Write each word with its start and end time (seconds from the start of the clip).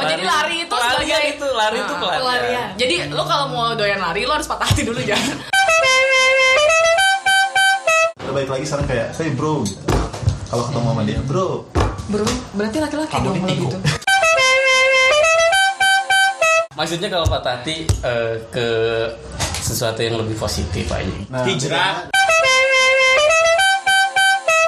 Oh 0.00 0.04
jadi 0.06 0.24
lari 0.24 0.56
itu 0.58 0.72
pelarian 0.72 0.96
sebagai 0.96 1.22
itu 1.30 1.46
lari 1.52 1.76
itu 1.76 1.84
Ah, 1.86 1.98
pelarian. 1.98 2.20
pelarian. 2.22 2.68
Jadi 2.74 2.94
lo 3.10 3.22
kalau 3.22 3.46
mau 3.46 3.64
doyan 3.74 4.00
lari 4.00 4.24
lo 4.24 4.32
harus 4.32 4.48
patah 4.48 4.64
hati 4.64 4.82
dulu 4.82 4.96
jangan. 5.02 5.36
Udah 8.18 8.32
baik 8.34 8.48
lagi 8.48 8.64
sekarang 8.64 8.86
kayak, 8.86 9.06
hey 9.12 9.28
bro 9.30 9.60
gitu. 9.62 9.82
Kalau 10.46 10.62
ketemu 10.66 10.86
sama 10.88 11.02
dia, 11.04 11.20
bro 11.22 11.48
Bro, 12.08 12.26
berarti 12.52 12.78
laki-laki 12.80 13.14
dong 13.16 13.36
kalau 13.36 13.54
gitu. 13.54 13.76
Maksudnya 16.72 17.08
kalau 17.08 17.26
patah 17.28 17.52
hati 17.54 17.76
eh, 17.84 18.34
ke 18.48 18.66
sesuatu 19.60 20.00
yang 20.00 20.16
lebih 20.16 20.34
positif 20.34 20.88
aja. 20.88 21.06
Nah, 21.28 21.44
Hijrah. 21.44 22.08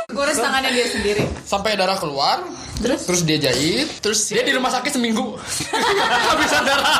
Gores 0.08 0.36
tangannya 0.36 0.70
dia 0.70 0.86
sendiri. 0.86 1.24
sampai 1.42 1.72
darah 1.72 1.96
keluar 1.96 2.44
Terus? 2.80 3.00
terus 3.04 3.20
dia 3.28 3.38
jahit 3.38 3.88
terus 4.00 4.20
dia 4.30 4.42
di 4.42 4.52
rumah 4.54 4.72
sakit 4.72 4.92
seminggu 4.96 5.36
habisan 6.32 6.62
darah 6.64 6.98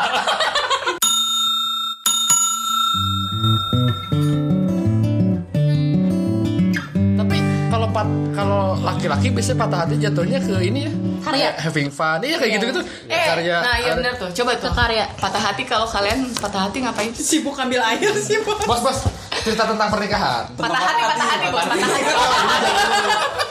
tapi 7.17 7.37
kalau 7.71 7.87
pat 7.91 8.09
kalau 8.35 8.63
laki-laki 8.79 9.31
biasanya 9.31 9.59
patah 9.59 9.79
hati 9.87 9.95
jatuhnya 9.99 10.39
ke 10.43 10.55
ini 10.61 10.81
ya 10.89 10.93
Karya. 11.23 11.55
Having 11.55 11.89
fun 11.95 12.19
iya 12.27 12.35
kayak 12.35 12.53
gitu 12.59 12.65
gitu 12.75 12.83
Eh, 13.07 13.27
nah 13.63 13.79
iya 13.79 13.95
benar 13.95 14.19
tuh. 14.19 14.27
Coba 14.35 14.59
tuh. 14.59 14.75
Karya. 14.75 15.07
Patah 15.23 15.39
hati 15.39 15.63
kalau 15.63 15.87
kalian 15.87 16.27
patah 16.35 16.67
hati 16.67 16.83
ngapain? 16.83 17.15
Sibuk 17.15 17.55
ambil 17.55 17.79
air 17.79 18.11
sibuk. 18.19 18.59
bos 18.67 18.83
bos 18.83 19.07
cerita 19.47 19.67
tentang 19.71 19.87
pernikahan 19.91 20.51
Patah 20.59 20.83
hati, 20.83 21.03
patah 21.07 21.27
hati, 21.31 21.47
bos. 21.55 21.63
Patah 21.63 21.87
hati. 21.87 22.03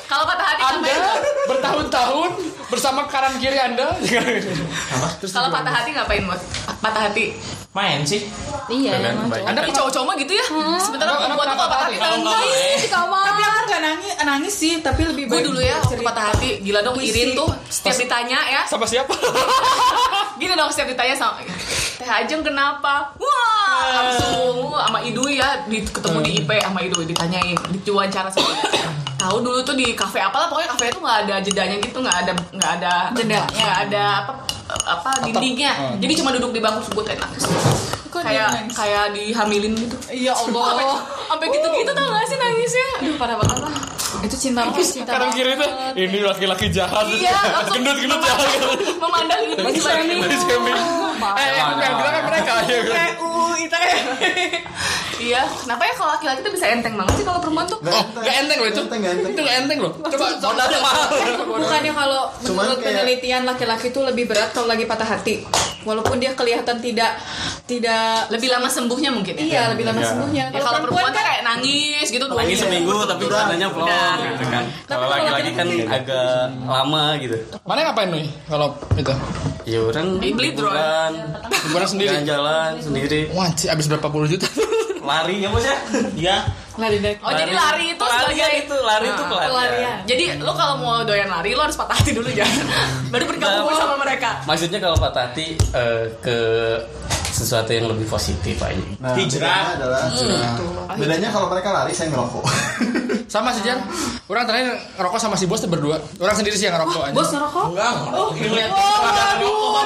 Kalau 0.03 0.25
patah 0.27 0.45
hati 0.51 0.61
anda 0.67 0.91
ngapain? 0.91 1.23
bertahun-tahun 1.47 2.29
bersama 2.91 3.07
kanan 3.07 3.39
kiri 3.39 3.55
anda 3.55 3.87
terus 5.15 5.31
Kalau 5.31 5.47
patah 5.47 5.71
hati 5.71 5.95
ngapain, 5.95 6.27
bos? 6.27 6.43
Patah 6.83 7.07
hati. 7.07 7.39
Main 7.71 8.03
sih. 8.03 8.27
Iya, 8.67 8.99
Kan, 8.99 9.15
emang 9.15 9.31
baik. 9.31 9.39
cowok. 9.39 9.47
anda 9.47 9.59
Tapi 9.63 9.71
cowok-cowok 9.71 10.05
mah 10.05 10.15
gitu 10.19 10.33
ya. 10.35 10.45
Sebentar 10.75 11.05
tuh 11.07 11.23
emang 11.23 11.39
kalau 11.39 11.55
patah 11.55 11.79
hati 11.87 11.95
nangis. 11.95 12.27
main, 12.27 12.75
di 12.75 12.89
kamar. 12.91 13.23
Tapi 13.23 13.41
aku 13.41 13.59
gak 13.63 13.81
nangis, 13.81 14.11
nangis 14.21 14.53
sih, 14.53 14.73
tapi 14.83 15.01
lebih 15.07 15.23
Gue 15.25 15.39
baik 15.39 15.45
dulu 15.47 15.59
ya 15.63 15.79
waktu 15.79 16.03
patah 16.03 16.25
hati 16.27 16.49
Gila 16.59 16.79
dong. 16.83 16.95
Irin 16.99 17.31
tuh 17.31 17.47
Setiap 17.71 17.95
ditanya 17.95 18.39
ya 18.43 18.61
sama 18.67 18.83
siapa 18.83 19.15
Gini 20.39 20.51
dong 20.51 20.67
setiap 20.67 20.91
ditanya 20.91 21.15
sama 21.15 21.39
Teh 21.95 22.09
Ajeng 22.09 22.43
kenapa? 22.43 23.15
Wah 23.15 23.50
langsung 23.89 24.73
sama 24.75 24.99
Idui 25.01 25.41
ya 25.41 25.65
di, 25.65 25.81
Ketemu 25.81 26.19
di 26.21 26.31
IP 26.43 26.51
sama 26.61 26.79
Idui 26.85 27.05
Ditanyain 27.09 27.57
Diwawancara 27.81 28.29
sama. 28.29 28.53
Tahu 29.21 29.37
dulu 29.45 29.61
tuh 29.61 29.77
di 29.77 29.93
kafe 29.93 30.17
apalah 30.17 30.49
Pokoknya 30.49 30.69
kafe 30.73 30.89
itu 30.89 30.99
gak 31.01 31.17
ada 31.25 31.35
jedanya 31.41 31.75
gitu 31.77 31.97
Gak 32.01 32.17
ada 32.25 32.31
Gak 32.57 32.71
ada 32.81 32.93
Jeda. 33.13 33.41
Gak 33.53 33.75
ada 33.89 34.05
apa 34.25 34.33
apa 34.71 35.11
dindingnya. 35.27 35.99
Jadi 35.99 36.13
cuma 36.15 36.31
duduk 36.31 36.55
di 36.55 36.63
bangku 36.63 36.79
sebut 36.87 37.03
dia 37.03 37.19
kayak 38.11 38.49
kayak 38.75 39.05
dihamilin 39.15 39.73
gitu. 39.75 39.95
Ya 40.13 40.33
Allah. 40.35 40.99
sampai 41.31 41.47
gitu-gitu 41.47 41.91
tau 41.95 42.07
gak 42.11 42.25
sih 42.27 42.37
nangisnya? 42.37 42.87
Aduh 43.01 43.15
parah 43.17 43.35
banget 43.39 43.57
lah. 43.63 43.73
Itu 44.21 44.35
cinta 44.35 44.67
banget, 44.67 44.83
cinta 44.83 45.11
kanan 45.15 45.31
kiri 45.31 45.55
tuh 45.55 45.69
ini 45.95 46.19
laki-laki 46.21 46.67
jahat. 46.69 47.07
Iya 47.07 47.35
gendut 47.71 47.97
gendut 47.97 48.21
jahat. 48.21 48.47
memandang 48.99 49.41
gitu. 49.49 49.61
Body 49.63 49.79
shaming. 49.79 50.19
Body 50.19 50.37
shaming. 50.37 50.77
Eh, 51.21 51.49
yang 51.55 51.79
bilang 51.79 52.13
kan 52.13 52.23
mereka. 52.27 52.51
Ya. 52.67 52.79
Eh, 52.83 53.09
itu 53.73 53.87
ya. 53.87 54.03
Iya, 55.21 55.41
kenapa 55.45 55.85
ya 55.85 55.93
kalau 55.93 56.11
laki-laki 56.11 56.41
tuh 56.41 56.49
bisa 56.49 56.65
enteng 56.65 56.97
banget 56.97 57.13
sih 57.13 57.21
kalau 57.21 57.37
perempuan 57.37 57.65
tuh? 57.65 57.77
Oh, 57.79 58.03
gak 58.17 58.35
enteng 58.35 58.57
loh 58.57 58.67
itu. 58.67 58.81
Enteng, 58.81 58.99
gak 58.99 59.13
enteng. 59.13 59.31
Itu 59.31 59.41
gak 59.43 59.57
enteng 59.59 59.79
loh. 59.79 59.91
Coba 60.01 60.25
modalnya 60.33 60.79
mahal. 60.79 61.05
Bukannya 61.45 61.91
kalau 61.91 62.21
menurut 62.43 62.57
kayak- 62.75 62.85
penelitian 62.97 63.41
laki-laki 63.43 63.85
itu 63.87 63.99
lebih 64.01 64.25
berat 64.25 64.49
kalau 64.49 64.65
lagi 64.65 64.83
patah 64.83 65.05
hati. 65.07 65.45
Walaupun 65.81 66.17
dia 66.17 66.33
kelihatan 66.33 66.77
tidak 66.77 67.17
tidak 67.65 68.29
Lebih 68.29 68.49
lama 68.49 68.65
sembuhnya 68.67 69.09
mungkin 69.09 69.33
ya? 69.33 69.41
iya 69.41 69.61
lebih 69.69 69.81
lama 69.83 69.97
Iya. 69.97 70.09
sembuhnya. 70.09 70.43
Ya 70.49 70.59
kalau 70.59 70.77
perempuan 70.79 71.09
tuh 71.09 71.17
kayak 71.19 71.41
nangis 71.41 72.05
gitu 72.07 72.21
dua 72.23 72.37
Nangis 72.39 72.61
minggu. 72.61 72.65
seminggu 72.85 72.97
tapi 73.07 73.23
badannya 73.25 73.67
plong 73.67 73.87
Udah. 73.87 74.13
gitu 74.27 74.45
kan. 74.47 74.63
Kalau 74.85 75.05
laki-laki 75.07 75.51
kan 75.51 75.67
agak 75.91 76.29
lama 76.63 77.03
gitu. 77.17 77.37
Mana 77.61 77.79
ngapain 77.83 78.09
nih 78.09 78.25
kalau 78.45 78.67
itu? 78.93 79.13
Ya 79.63 79.79
orang 79.79 80.17
Beli 80.17 80.31
drone. 80.51 80.73
liburan, 80.73 81.11
Liburan 81.63 81.87
sendiri. 81.87 82.09
jalan-jalan 82.11 82.71
sendiri, 82.79 83.19
Wah, 83.31 83.45
anjir, 83.45 83.67
abis 83.67 83.85
berapa 83.85 84.07
puluh 84.07 84.25
juta? 84.25 84.47
lari 85.01 85.35
ya 85.37 85.49
bos 85.49 85.61
ya? 85.61 85.77
Iya. 86.13 86.37
lari 86.73 86.97
dari 86.97 87.17
Oh 87.19 87.29
jadi 87.31 87.51
lari 87.51 87.85
itu 87.89 87.99
Pelarian 87.99 88.21
sebagai 88.23 88.51
itu, 88.63 88.75
lari 88.79 89.07
itu 89.07 89.17
Ah, 89.17 89.27
pelarian. 89.27 89.49
pelarian. 89.49 89.95
Jadi 90.05 90.23
lo 90.39 90.53
kalau 90.53 90.75
mau 90.77 91.01
doyan 91.01 91.27
lari 91.27 91.51
lo 91.51 91.61
harus 91.61 91.73
patah 91.73 91.93
hati 91.93 92.11
dulu 92.11 92.29
jangan. 92.37 92.65
Baru 93.09 93.25
bergabung 93.25 93.65
Nah, 93.67 93.77
sama 93.77 93.95
mereka. 93.97 94.29
Maksudnya 94.45 94.77
kalau 94.77 94.95
patah 94.95 95.25
hati 95.25 95.57
eh, 95.57 96.05
ke 96.17 96.37
sesuatu 97.31 97.71
yang 97.71 97.87
lebih 97.87 98.05
positif 98.05 98.55
aja. 98.57 98.77
Nah, 98.99 99.13
Hijrah. 99.13 99.73
adalah 99.75 100.01
bedanya 100.93 101.29
kalau 101.29 101.49
mereka 101.49 101.69
lari 101.71 101.91
saya 101.91 102.07
ngerokok. 102.07 102.43
Sama 103.31 103.55
sih 103.55 103.63
Jan. 103.63 103.79
Orang 104.27 104.43
terakhir 104.43 104.75
ngerokok 104.99 105.19
sama 105.23 105.39
si 105.39 105.47
bos 105.47 105.63
tuh 105.63 105.71
berdua. 105.71 106.03
Orang 106.19 106.35
sendiri 106.35 106.59
sih 106.59 106.67
yang 106.67 106.75
ngerokok 106.75 106.99
aja. 107.07 107.15
Bos 107.15 107.31
ngerokok? 107.31 107.65
Enggak, 107.71 107.93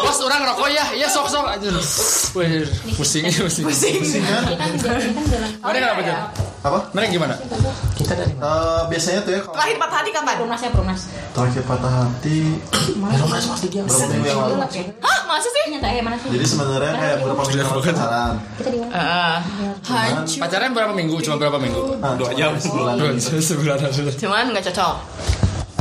Bos 0.02 0.18
orang 0.26 0.40
ngerokok 0.42 0.68
ya, 0.74 0.86
iya 0.98 1.06
sok 1.06 1.30
sok 1.30 1.46
aja. 1.54 1.70
Wih, 2.34 2.66
pusing 2.98 3.30
pusing. 3.30 3.66
Pusing. 3.70 4.02
Kan? 4.26 4.44
Ini 5.62 5.78
kan 5.78 5.94
juga 6.02 6.18
ini 6.66 6.74
kan 6.74 6.74
jalan. 6.74 6.74
Mana 6.74 6.74
kenapa 6.74 6.74
Jan? 6.74 6.74
Apa? 6.74 6.80
Mana 6.92 7.06
gimana? 7.08 7.36
Eh, 8.36 8.82
biasanya 8.90 9.20
tuh 9.22 9.32
ya 9.32 9.42
kalau 9.42 9.56
Terakhir 9.56 9.78
patah 9.78 9.98
hati 10.02 10.10
kapan? 10.12 10.34
Perumnas 10.36 10.62
ya 10.62 10.70
perumnas. 10.70 11.02
terakhir 11.36 11.64
patah 11.64 11.92
hati 11.92 12.38
berapa 12.96 13.26
minggu 14.08 14.26
yang 14.26 14.40
lalu. 14.40 14.56
Hah 15.02 15.20
masa 15.26 15.48
sih? 15.48 15.64
Nyata 15.68 15.88
ya 15.90 16.02
mana 16.02 16.16
sih? 16.18 16.30
Jadi 16.32 16.46
sebenarnya 16.46 16.94
kayak 16.96 17.16
beberapa 17.22 17.42
minggu 17.44 17.60
yang 17.60 17.70
lalu 17.70 17.82
pacaran. 17.84 18.34
Kita 18.58 18.70
di 18.70 18.80
mana? 18.82 18.92
Ah, 18.94 19.38
Hancur. 19.86 20.38
Pacaran 20.42 20.70
berapa 20.74 20.94
minggu? 20.94 21.16
Cuma 21.22 21.36
berapa 21.38 21.58
minggu? 21.58 21.82
Nah, 22.00 22.14
Dua 22.16 22.32
jam. 22.34 22.52
sebulan. 22.56 22.94
Gitu. 23.14 23.38
sebulan 23.44 23.78
aja. 23.80 24.02
cuman 24.16 24.44
nggak 24.54 24.64
cocok. 24.72 24.96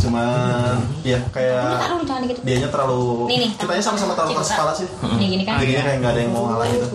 Cuman 0.05 0.77
ya 1.00 1.17
kayak 1.33 1.81
Taruh 1.81 2.05
jangan 2.05 2.21
dikit. 2.28 2.37
dianya 2.44 2.69
terlalu 2.69 3.25
Nih, 3.25 3.37
nih. 3.41 3.50
kitanya 3.56 3.81
sama-sama 3.81 4.12
terlalu 4.12 4.37
keras 4.37 4.50
kepala 4.53 4.73
sih. 4.77 4.87
Nih 5.17 5.27
gini 5.33 5.44
kan. 5.49 5.56
Jadinya 5.65 5.83
kayak 5.83 5.97
nggak 6.03 6.12
ada 6.12 6.21
yang 6.21 6.33
mau 6.33 6.44
ngalah 6.50 6.67
gitu. 6.69 6.87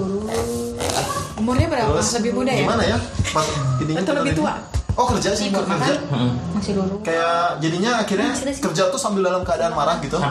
Umurnya 1.50 1.66
berapa? 1.66 1.98
Terus 1.98 2.14
Lebih 2.22 2.32
muda 2.38 2.52
ya? 2.54 2.62
Gimana 2.62 2.84
ya? 2.86 2.98
Pas 3.34 3.46
ininya 3.82 4.06
Atau 4.06 4.14
lebih 4.22 4.34
tua? 4.38 4.54
Oh 4.94 5.06
kerja 5.10 5.34
sih 5.34 5.50
buat 5.50 5.66
kerja. 5.66 5.98
Masih 6.54 6.78
dulu. 6.78 7.02
Kayak 7.02 7.58
jadinya 7.58 8.06
akhirnya 8.06 8.38
kerja 8.38 8.84
tuh 8.94 9.02
sambil 9.02 9.26
dalam 9.26 9.42
keadaan 9.42 9.74
marah 9.74 9.98
gitu. 10.06 10.22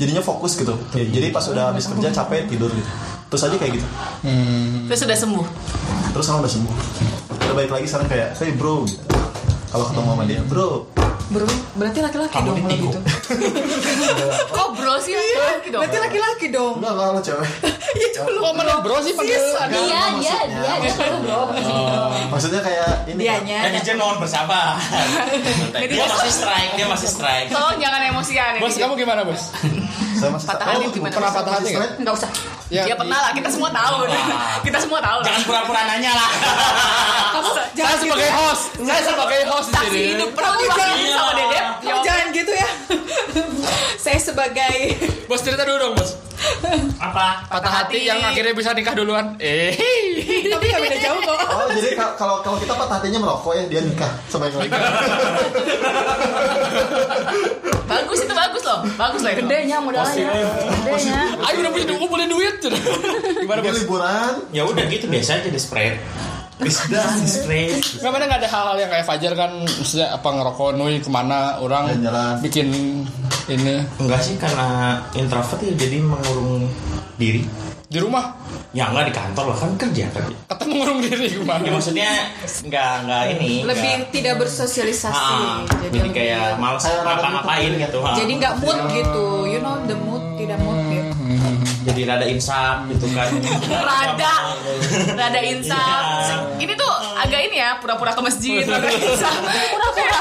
Jadinya 0.00 0.24
fokus 0.24 0.56
gitu. 0.56 0.72
Ya, 0.96 1.04
jadi 1.04 1.28
pas 1.28 1.44
udah 1.44 1.76
habis 1.76 1.84
kerja 1.84 2.08
capek 2.08 2.48
tidur 2.48 2.72
gitu. 2.72 2.88
Terus 3.28 3.42
aja 3.44 3.56
kayak 3.60 3.72
gitu. 3.76 3.86
Terus 4.88 5.00
sudah 5.04 5.16
sembuh. 5.20 5.46
Terus 6.16 6.24
sekarang 6.24 6.40
udah 6.40 6.52
sembuh. 6.56 6.74
Udah 7.36 7.54
baik 7.60 7.70
lagi 7.76 7.86
sekarang 7.92 8.08
kayak, 8.08 8.28
hey 8.40 8.56
bro. 8.56 8.88
Gitu. 8.88 8.96
Kalau 9.68 9.84
ketemu 9.92 10.08
sama 10.08 10.24
dia, 10.24 10.40
bro. 10.48 10.88
Bro, 11.26 11.42
berarti 11.74 11.98
laki-laki 11.98 12.38
dong 12.38 12.54
kalau 12.62 12.76
gitu. 12.78 12.98
Kok 14.54 14.68
bro 14.78 14.94
sih 15.02 15.18
laki-laki 15.18 15.68
dong? 15.74 15.82
Berarti 15.82 15.98
laki-laki 15.98 16.46
dong. 16.54 16.74
Enggak, 16.78 16.92
enggak 16.94 17.08
lo 17.10 17.20
cewek. 17.26 17.50
Kok 18.46 18.52
mana 18.54 18.78
bro 18.78 18.96
sih 19.02 19.10
panggil? 19.10 19.34
Dia 19.34 20.02
dia 20.22 20.38
dia 20.46 20.72
dia 20.86 20.90
selalu 20.94 21.18
bro. 21.26 21.40
Maksudnya 22.30 22.60
kayak 22.62 22.90
ini. 23.10 23.26
kan. 23.26 23.42
Dianya. 23.42 23.58
Netizen 23.74 23.98
mohon 23.98 24.22
bersabar. 24.22 24.78
dia 25.90 26.06
masih 26.06 26.30
strike, 26.30 26.72
dia 26.78 26.86
masih 26.86 27.08
strike. 27.10 27.48
Tolong 27.50 27.78
jangan 27.82 28.00
emosian. 28.06 28.52
Bos 28.62 28.78
kamu 28.78 28.94
gimana 28.94 29.26
bos? 29.26 29.50
Saya 30.14 30.30
masih 30.30 30.46
Patah 30.46 30.66
oh, 30.70 30.72
hati 30.78 30.86
gimana? 30.94 31.10
Pernah 31.10 31.32
patah 31.34 31.52
hati 31.58 31.68
nggak? 31.74 31.90
Nggak 32.06 32.14
usah. 32.22 32.30
Ya, 32.66 32.82
Ya 32.82 32.94
pernah 32.98 33.18
lah, 33.22 33.30
kita 33.30 33.46
semua 33.46 33.70
tahu. 33.70 34.10
kita 34.66 34.78
semua 34.82 34.98
tahu 34.98 35.18
lah. 35.22 35.26
Jangan 35.30 35.42
pura-pura 35.46 35.82
nanya 35.86 36.12
lah. 36.18 36.30
Kamu 37.38 37.50
Saya 37.76 37.96
sebagai 38.00 38.30
host, 38.34 38.64
saya 38.82 39.02
sebagai 39.06 39.40
host 39.46 39.68
di 39.70 39.86
sini. 39.86 40.08
hidup 40.18 40.30
pernah 40.34 40.52
diwakili 40.58 41.04
sama 41.14 41.32
Dedep. 41.38 41.64
Kamu 41.84 42.00
jangan 42.02 42.26
gitu 42.34 42.52
ya. 42.56 42.68
Saya 44.06 44.18
sebagai 44.22 44.76
Bos 45.30 45.42
cerita 45.42 45.62
dulu 45.66 45.78
dong 45.78 45.92
bos. 45.98 46.25
Apa? 46.96 47.46
Patah 47.50 47.72
hati 47.82 48.06
yang 48.06 48.18
akhirnya 48.20 48.54
bisa 48.54 48.72
nikah 48.72 48.94
duluan. 48.94 49.36
Eh. 49.38 49.74
tapi 50.52 50.64
gak 50.70 50.80
beda 50.82 50.98
jauh 51.00 51.20
kok. 51.20 51.38
Oh 51.46 51.68
jadi 51.70 51.88
ka- 51.94 52.14
kalau 52.16 52.42
kalau 52.42 52.58
kita 52.58 52.74
patah 52.74 52.96
hatinya 52.98 53.18
merokok 53.22 53.52
ya 53.56 53.64
dia 53.68 53.80
nikah 53.82 54.10
sama 54.30 54.48
yang 54.48 54.62
lain. 54.62 54.70
Bagus 57.86 58.18
itu 58.18 58.34
bagus 58.34 58.62
loh. 58.66 58.78
Bagus 58.98 59.20
loh 59.22 59.30
itu. 59.30 59.40
Gedenya 59.46 59.78
modalnya. 59.78 60.26
Gedenya. 60.82 61.20
Ayo 61.38 61.56
udah 61.62 61.70
punya 61.70 61.86
duit, 61.86 62.08
punya 62.10 62.26
duit. 62.26 62.54
Gimana 63.46 63.60
bos? 63.62 63.78
liburan. 63.78 64.32
Ya 64.50 64.66
udah 64.66 64.84
gitu 64.90 65.06
biasa 65.06 65.38
aja 65.38 65.48
di 65.48 65.60
spray. 65.60 65.94
Bisa 66.56 66.82
di 67.20 67.28
spray. 67.30 67.78
Nggak 68.02 68.42
ada 68.42 68.48
hal-hal 68.48 68.76
yang 68.80 68.90
kayak 68.90 69.06
Fajar 69.06 69.32
kan, 69.38 69.62
maksudnya 69.62 70.08
apa 70.08 70.28
ngerokok 70.34 70.68
nui 70.74 70.98
ke 71.04 71.10
mana 71.12 71.60
orang 71.62 71.94
Jalan-jalan. 72.00 72.34
bikin 72.42 72.66
ini 73.48 73.74
Enggak 73.96 74.20
sih 74.20 74.34
karena 74.34 74.66
introvert 75.12 75.60
ya 75.60 75.72
jadi 75.76 75.98
mengurung 75.98 76.66
diri. 77.14 77.46
di 77.86 77.98
rumah 77.98 78.34
Ya 78.70 78.86
enggak 78.86 79.06
di 79.06 79.14
kantor 79.14 79.44
lah 79.46 79.56
kan 79.56 79.70
kerja 79.76 80.04
kerja. 80.10 80.36
ketemu 80.44 80.72
ngurung 80.76 80.98
diri 81.00 81.26
Ya 81.28 81.32
ke 81.32 81.44
mana? 81.44 81.64
maksudnya 81.70 82.10
enggak 82.60 82.92
enggak 83.00 83.22
ini. 83.32 83.50
Lebih 83.62 83.92
enggak- 83.94 84.10
tidak 84.10 84.34
bersosialisasi. 84.36 85.14
Ah, 85.14 85.62
jadi 85.80 85.96
lebih- 85.96 86.12
kayak 86.12 86.46
males 86.56 86.82
Kayak 86.82 87.00
ngapa-ngapain 87.00 87.72
gitu. 87.78 87.98
ah. 88.00 88.12
jadi 88.14 88.32
nggak 88.36 88.54
mood 88.58 88.78
gitu. 88.90 89.26
You 89.46 89.60
know 89.60 89.78
the 89.82 89.96
mood 89.96 90.22
tidak 90.36 90.58
mood 90.60 90.80
gitu. 90.84 91.14
jadi 91.86 92.00
rada 92.04 92.26
insaf 92.26 92.82
gitu 92.90 93.06
kan 93.08 93.30
rada 93.88 94.34
rada 95.14 95.40
insaf 95.40 96.02
ini 96.58 96.74
tuh 96.74 96.92
agak 97.16 97.46
ini 97.46 97.56
ya 97.56 97.78
pura-pura 97.78 98.10
ke 98.10 98.20
masjid 98.20 98.66
rada 98.68 98.90
insaf 98.90 99.38
pura-pura 99.70 100.20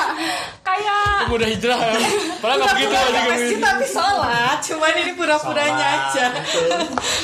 kayak 0.76 1.32
Udah 1.32 1.48
hijrah 1.48 1.80
ya. 1.80 1.98
Padahal 2.44 2.58
nggak 2.62 2.76
begitu 2.76 2.96
aja 2.96 3.20
tapi 3.64 3.86
sholat 3.90 4.58
cuman 4.62 4.94
ini 5.02 5.12
pura-puranya 5.16 5.86
aja 6.12 6.26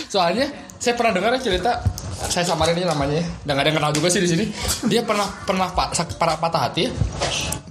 Soalnya 0.07 0.45
saya 0.81 0.93
pernah 0.97 1.11
dengar 1.13 1.37
cerita 1.37 1.71
saya 2.21 2.45
samarin 2.45 2.77
ini 2.77 2.85
namanya 2.85 3.17
ya. 3.17 3.25
dan 3.49 3.51
gak 3.57 3.63
ada 3.65 3.69
yang 3.73 3.77
kenal 3.81 3.91
juga 3.97 4.07
sih 4.13 4.21
di 4.21 4.29
sini. 4.29 4.45
Dia 4.85 5.01
pernah 5.01 5.25
pernah 5.41 5.73
para 5.73 6.37
patah 6.37 6.69
hati 6.69 6.85
ya. 6.85 6.91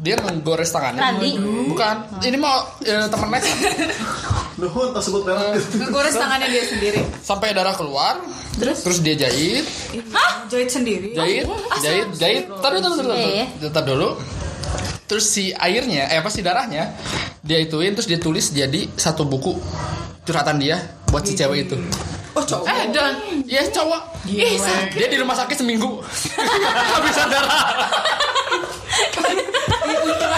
Dia 0.01 0.15
menggores 0.19 0.75
tangannya. 0.75 1.01
Randi. 1.01 1.31
Bukan. 1.71 1.97
Ini 2.19 2.35
mau 2.41 2.59
eh, 2.83 3.07
teman 3.07 3.31
Lex 3.31 3.45
Nuhun 4.61 4.93
tersebut 4.93 5.23
merah 5.25 5.57
ngegores 5.57 6.15
tangannya 6.19 6.49
dia 6.53 6.65
sendiri 6.67 7.01
sampai 7.23 7.55
darah 7.57 7.73
keluar. 7.73 8.21
Terus? 8.61 8.83
Terus 8.85 8.99
dia 9.01 9.15
jahit, 9.17 9.65
jahit 10.51 10.69
sendiri 10.69 11.17
jahit, 11.17 11.47
jahit, 11.81 12.07
jahit. 12.19 12.45
Taruh, 12.61 12.83
taruh, 12.83 13.15
Iya, 13.17 13.47
taruh. 13.57 13.73
Taruh 13.73 13.87
dulu. 13.87 14.09
Terus 15.11 15.27
si 15.27 15.51
airnya, 15.51 16.07
eh 16.07 16.23
apa 16.23 16.31
sih 16.31 16.39
darahnya, 16.39 16.95
dia 17.43 17.59
ituin 17.59 17.99
terus 17.99 18.07
dia 18.07 18.15
tulis 18.17 18.55
jadi 18.55 18.87
satu 18.95 19.27
buku 19.27 19.59
curhatan 20.23 20.63
dia 20.63 20.79
buat 21.11 21.27
si 21.27 21.35
cewek 21.35 21.67
itu. 21.67 21.75
oh 22.31 22.45
cowok 22.47 22.63
eh 22.71 22.87
dan 22.95 23.19
Iya 23.43 23.67
cowok. 23.75 24.23
ih 24.31 24.55
sakit 24.55 24.95
Dia 24.95 25.09
di 25.11 25.19
rumah 25.19 25.35
sakit 25.35 25.59
seminggu. 25.59 25.99
Habisan 26.95 27.27
darah. 27.27 27.51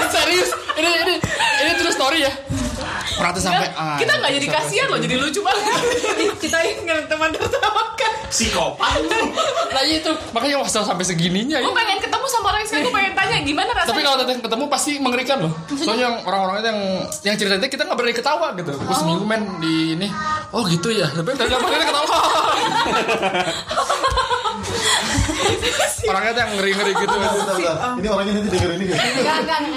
Serius? 0.08 0.50
Ini 0.72 0.88
ini 1.04 1.14
ini 1.60 1.70
terus 1.76 1.92
story 1.92 2.24
ya. 2.24 2.32
Pernah 3.12 3.32
tuh 3.32 3.42
sampai 3.42 3.66
ah, 3.72 3.96
kita 3.96 4.12
nggak 4.14 4.32
jadi 4.32 4.46
sampai- 4.46 4.60
kasihan 4.64 4.86
loh 4.88 4.98
jadi 4.98 5.14
lucu 5.16 5.40
banget 5.40 5.64
kita 6.40 6.58
ingat 6.64 7.00
teman 7.06 7.28
tertawa 7.30 7.82
kan 7.94 8.12
psikopat 8.28 8.90
Nah 9.72 9.82
iya 9.82 9.96
itu 9.98 10.10
makanya 10.32 10.56
wah 10.58 10.68
sampai 10.68 11.02
segininya 11.02 11.58
ya. 11.58 11.62
gue 11.62 11.72
pengen 11.72 11.98
ketemu 11.98 12.26
sama 12.26 12.44
orang 12.48 12.60
yang 12.62 12.82
gue 12.82 12.92
pengen 12.92 13.12
tanya 13.12 13.36
gimana 13.42 13.70
rasanya 13.72 13.90
Tapi 13.92 14.00
kalau 14.02 14.16
teteh 14.18 14.34
ketemu 14.40 14.64
pasti 14.68 14.90
mengerikan 14.96 15.36
loh. 15.40 15.52
Soalnya 15.74 16.02
yang 16.08 16.14
orang-orang 16.24 16.54
itu 16.56 16.68
yang 16.68 16.78
yang 17.22 17.36
cerita 17.36 17.54
itu 17.56 17.66
kita 17.70 17.82
nggak 17.84 17.96
berani 17.96 18.14
ketawa 18.14 18.46
gitu. 18.54 18.70
Terus 18.72 18.98
seminggu 18.98 19.24
men 19.24 19.42
di 19.58 19.74
ini. 19.94 20.08
Oh 20.50 20.62
gitu 20.64 20.88
ya. 20.88 21.06
Tapi 21.08 21.28
dari 21.32 21.48
lama 21.48 21.66
kita 21.68 21.84
ketawa. 21.84 22.16
Orangnya 26.10 26.30
tuh 26.30 26.40
yang 26.40 26.52
ngeri-ngeri 26.56 26.92
gitu. 26.92 27.06
Bentar, 27.08 27.32
bentar, 27.32 27.54
bentar. 27.54 27.76
Ini 27.94 28.08
orangnya 28.08 28.32
nanti 28.34 28.48
denger 28.50 28.70
ini. 28.74 28.84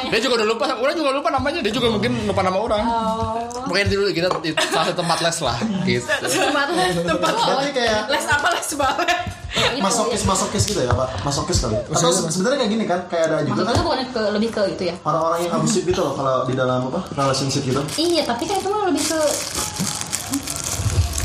Dia 0.10 0.20
juga 0.20 0.34
udah 0.36 0.48
lupa, 0.48 0.66
orang 0.74 0.96
juga 0.96 1.12
lupa 1.12 1.30
namanya. 1.30 1.60
Dia 1.62 1.70
juga 1.70 1.88
mungkin 1.90 2.12
lupa 2.26 2.42
nama 2.42 2.58
orang. 2.58 2.82
Mungkin 3.66 3.86
dulu 3.88 4.10
kita 4.10 4.28
di 4.42 4.50
salah 4.66 4.86
satu 4.90 4.98
tempat 5.00 5.18
les 5.22 5.38
lah, 5.40 5.58
gitu. 5.86 6.06
Tempat 6.10 6.66
tempat 6.98 7.34
Berarti 7.36 7.72
kayak 7.72 8.00
les 8.10 8.26
apa 8.26 8.48
les 8.52 8.70
balet 8.76 9.20
masokis 9.80 10.28
masokis 10.28 10.64
gitu 10.68 10.84
ya 10.84 10.92
pak 10.92 11.24
masokis 11.24 11.64
kali 11.64 11.80
atau 11.80 12.12
se- 12.12 12.28
sebenarnya 12.28 12.60
kayak 12.60 12.72
gini 12.76 12.84
kan 12.84 13.00
kayak 13.08 13.24
ada 13.26 13.36
juga 13.40 13.64
Maksudnya 13.64 13.72
kan 13.72 13.84
bukan 13.86 14.00
ke 14.12 14.22
lebih 14.36 14.50
ke 14.52 14.62
itu 14.68 14.84
ya. 14.84 14.96
orang-orang 15.00 15.40
yang 15.42 15.54
abusif 15.56 15.82
gitu 15.86 16.02
loh 16.02 16.12
kalau 16.12 16.44
di 16.44 16.54
dalam 16.54 16.92
apa 16.92 17.00
relationship 17.14 17.64
gitu 17.64 17.80
Iya, 17.96 18.28
tapi 18.28 18.44
kan 18.44 18.60
itu 18.60 18.68
mah 18.68 18.84
lebih 18.86 19.04
ke 19.06 19.20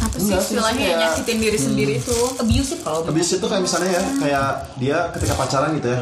apa 0.01 0.15
sih 0.15 0.25
Enggak 0.27 0.41
istilahnya? 0.43 0.81
kayak- 0.83 1.01
nyakitin 1.03 1.39
diri 1.39 1.59
sendiri 1.59 1.95
tuh 2.01 2.27
abusive 2.35 2.81
kalau 2.81 3.01
abusif 3.05 3.37
itu 3.37 3.47
kayak 3.47 3.63
misalnya 3.63 3.91
ya 3.91 4.03
kayak 4.17 4.47
dia 4.77 4.99
ketika 5.13 5.35
pacaran 5.35 5.71
gitu 5.75 5.89
ya 5.89 6.01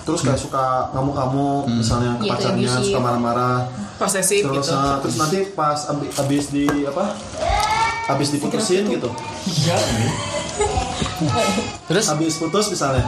terus 0.00 0.20
kayak 0.22 0.38
suka 0.38 0.64
ngamuk-ngamuk 0.92 1.64
misalnya 1.68 2.10
ke 2.14 2.22
Iya, 2.22 2.24
itu 2.24 2.32
pacarnya 2.32 2.68
abusive. 2.68 2.86
suka 2.86 3.00
marah-marah 3.00 3.56
posesif 3.96 4.42
terus 4.42 4.64
gitu. 4.64 4.76
eh, 4.76 4.96
terus 5.00 5.16
nanti 5.16 5.38
pas 5.52 5.78
abi- 5.86 6.12
abis 6.12 6.44
di 6.48 6.64
apa 6.82 7.04
abis 8.08 8.28
diputusin 8.30 8.86
gitu. 8.88 9.10
Terus? 11.86 12.04
Abis 12.08 12.36
putus 12.36 12.66
misalnya 12.68 13.04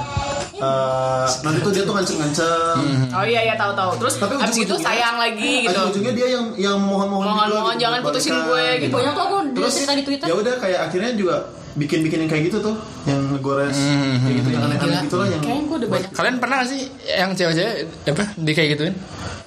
eh, 0.58 1.26
nanti 1.46 1.58
tuh 1.62 1.72
dia 1.72 1.82
tuh 1.86 1.94
ngancem-ngancem 1.94 2.76
oh 3.14 3.24
iya 3.24 3.40
iya 3.46 3.54
tahu 3.54 3.72
tahu. 3.74 3.90
Terus 4.02 4.14
Tapi 4.18 4.34
abis 4.38 4.58
itu 4.62 4.76
sayang 4.78 5.16
lagi 5.18 5.52
gitu. 5.66 5.80
ujungnya 5.90 6.12
dia 6.14 6.28
yang 6.34 6.44
yang 6.58 6.76
mohon-mohon 6.78 7.24
juga 7.24 7.34
Mohon-mohon, 7.38 7.74
gitu, 7.74 7.82
jangan 7.86 7.98
putusin 8.02 8.34
gue, 8.34 8.64
gitu. 8.82 8.94
Banyak 8.94 9.12
tuh 9.14 9.24
aku 9.24 9.36
terus 9.54 9.72
cerita 9.74 9.94
di 9.94 10.04
Twitter. 10.04 10.26
ya 10.26 10.34
udah 10.34 10.54
kayak 10.58 10.80
akhirnya 10.90 11.10
juga 11.14 11.36
bikin-bikin 11.78 12.18
yang 12.20 12.30
kayak 12.30 12.44
gitu 12.46 12.58
tuh 12.60 12.74
yang 13.04 13.22
ngegores 13.28 13.78
kayak 14.18 14.34
gitu 14.36 14.48
yang 14.50 14.62
aneh-aneh 14.64 14.98
gitu 15.00 15.16
lah 15.16 15.26
yang 15.26 15.40
kayaknya 15.40 15.62
gue 15.64 15.76
udah 15.78 15.88
banyak 15.88 16.10
kalian 16.10 16.36
pernah 16.36 16.56
gak 16.58 16.68
sih 16.68 16.80
yang 17.08 17.30
cewek-cewek 17.32 17.74
apa 18.08 18.24
di 18.34 18.52
kayak 18.52 18.68
gituin? 18.74 18.94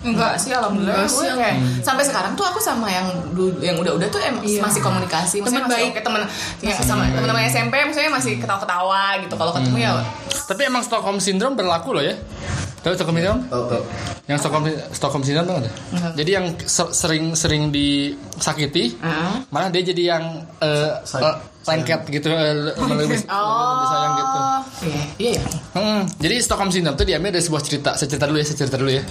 Enggak 0.02 0.34
sih 0.36 0.50
alhamdulillah 0.50 1.06
gue 1.06 1.26
kayak 1.36 1.56
sampai 1.80 2.02
sekarang 2.02 2.34
tuh 2.34 2.42
aku 2.42 2.58
sama 2.58 2.88
yang 2.88 3.06
yang 3.60 3.78
udah-udah 3.78 4.08
tuh 4.08 4.18
em, 4.18 4.34
masih 4.42 4.82
komunikasi 4.82 5.38
Teman 5.40 5.62
masih 5.62 5.70
baik. 5.70 5.92
oke 5.92 6.02
teman 6.02 6.22
ya, 6.60 6.74
sama 6.80 7.06
teman-teman 7.06 7.46
SMP 7.46 7.74
maksudnya 7.80 8.10
masih 8.10 8.34
ketawa-ketawa 8.38 9.20
gitu 9.20 9.34
kalau 9.36 9.52
ketemu 9.52 9.78
ya 9.80 9.92
Tapi 10.44 10.62
emang 10.66 10.82
Stockholm 10.82 11.20
Syndrome 11.20 11.54
berlaku 11.54 11.94
loh 11.94 12.02
ya. 12.02 12.18
Tahu 12.82 12.98
Stockholm 12.98 13.14
Syndrome? 13.16 13.42
tahu 13.46 13.64
tahu 13.68 13.84
Yang 14.26 14.38
Stockholm 14.42 14.64
Stockholm 14.90 15.22
Syndrome 15.22 15.46
tuh 15.46 15.58
ada. 15.60 15.72
Jadi 16.18 16.32
yang 16.32 16.46
ser- 16.64 16.90
sering-sering 16.92 17.70
disakiti, 17.70 18.98
malah 19.48 19.70
dia 19.70 19.84
jadi 19.84 20.04
yang 20.10 20.24
eh, 20.58 20.90
lengket 21.62 22.02
gitu, 22.10 22.28
eh, 22.30 22.74
lebih, 22.74 23.22
lebih 23.22 23.88
sayang 23.88 24.14
gitu. 24.18 24.40
iya 24.82 25.04
iya 25.22 25.32
ya 25.38 25.44
Hmm, 25.72 26.04
jadi 26.20 26.36
Stockholm 26.44 26.68
Syndrome 26.68 27.00
itu 27.00 27.06
diambil 27.08 27.32
dari 27.32 27.44
sebuah 27.48 27.64
cerita. 27.64 27.96
Saya 27.96 28.12
cerita 28.12 28.28
dulu 28.28 28.38
ya, 28.44 28.46
saya 28.46 28.58
cerita 28.60 28.76
dulu 28.76 28.92
ya. 28.92 29.04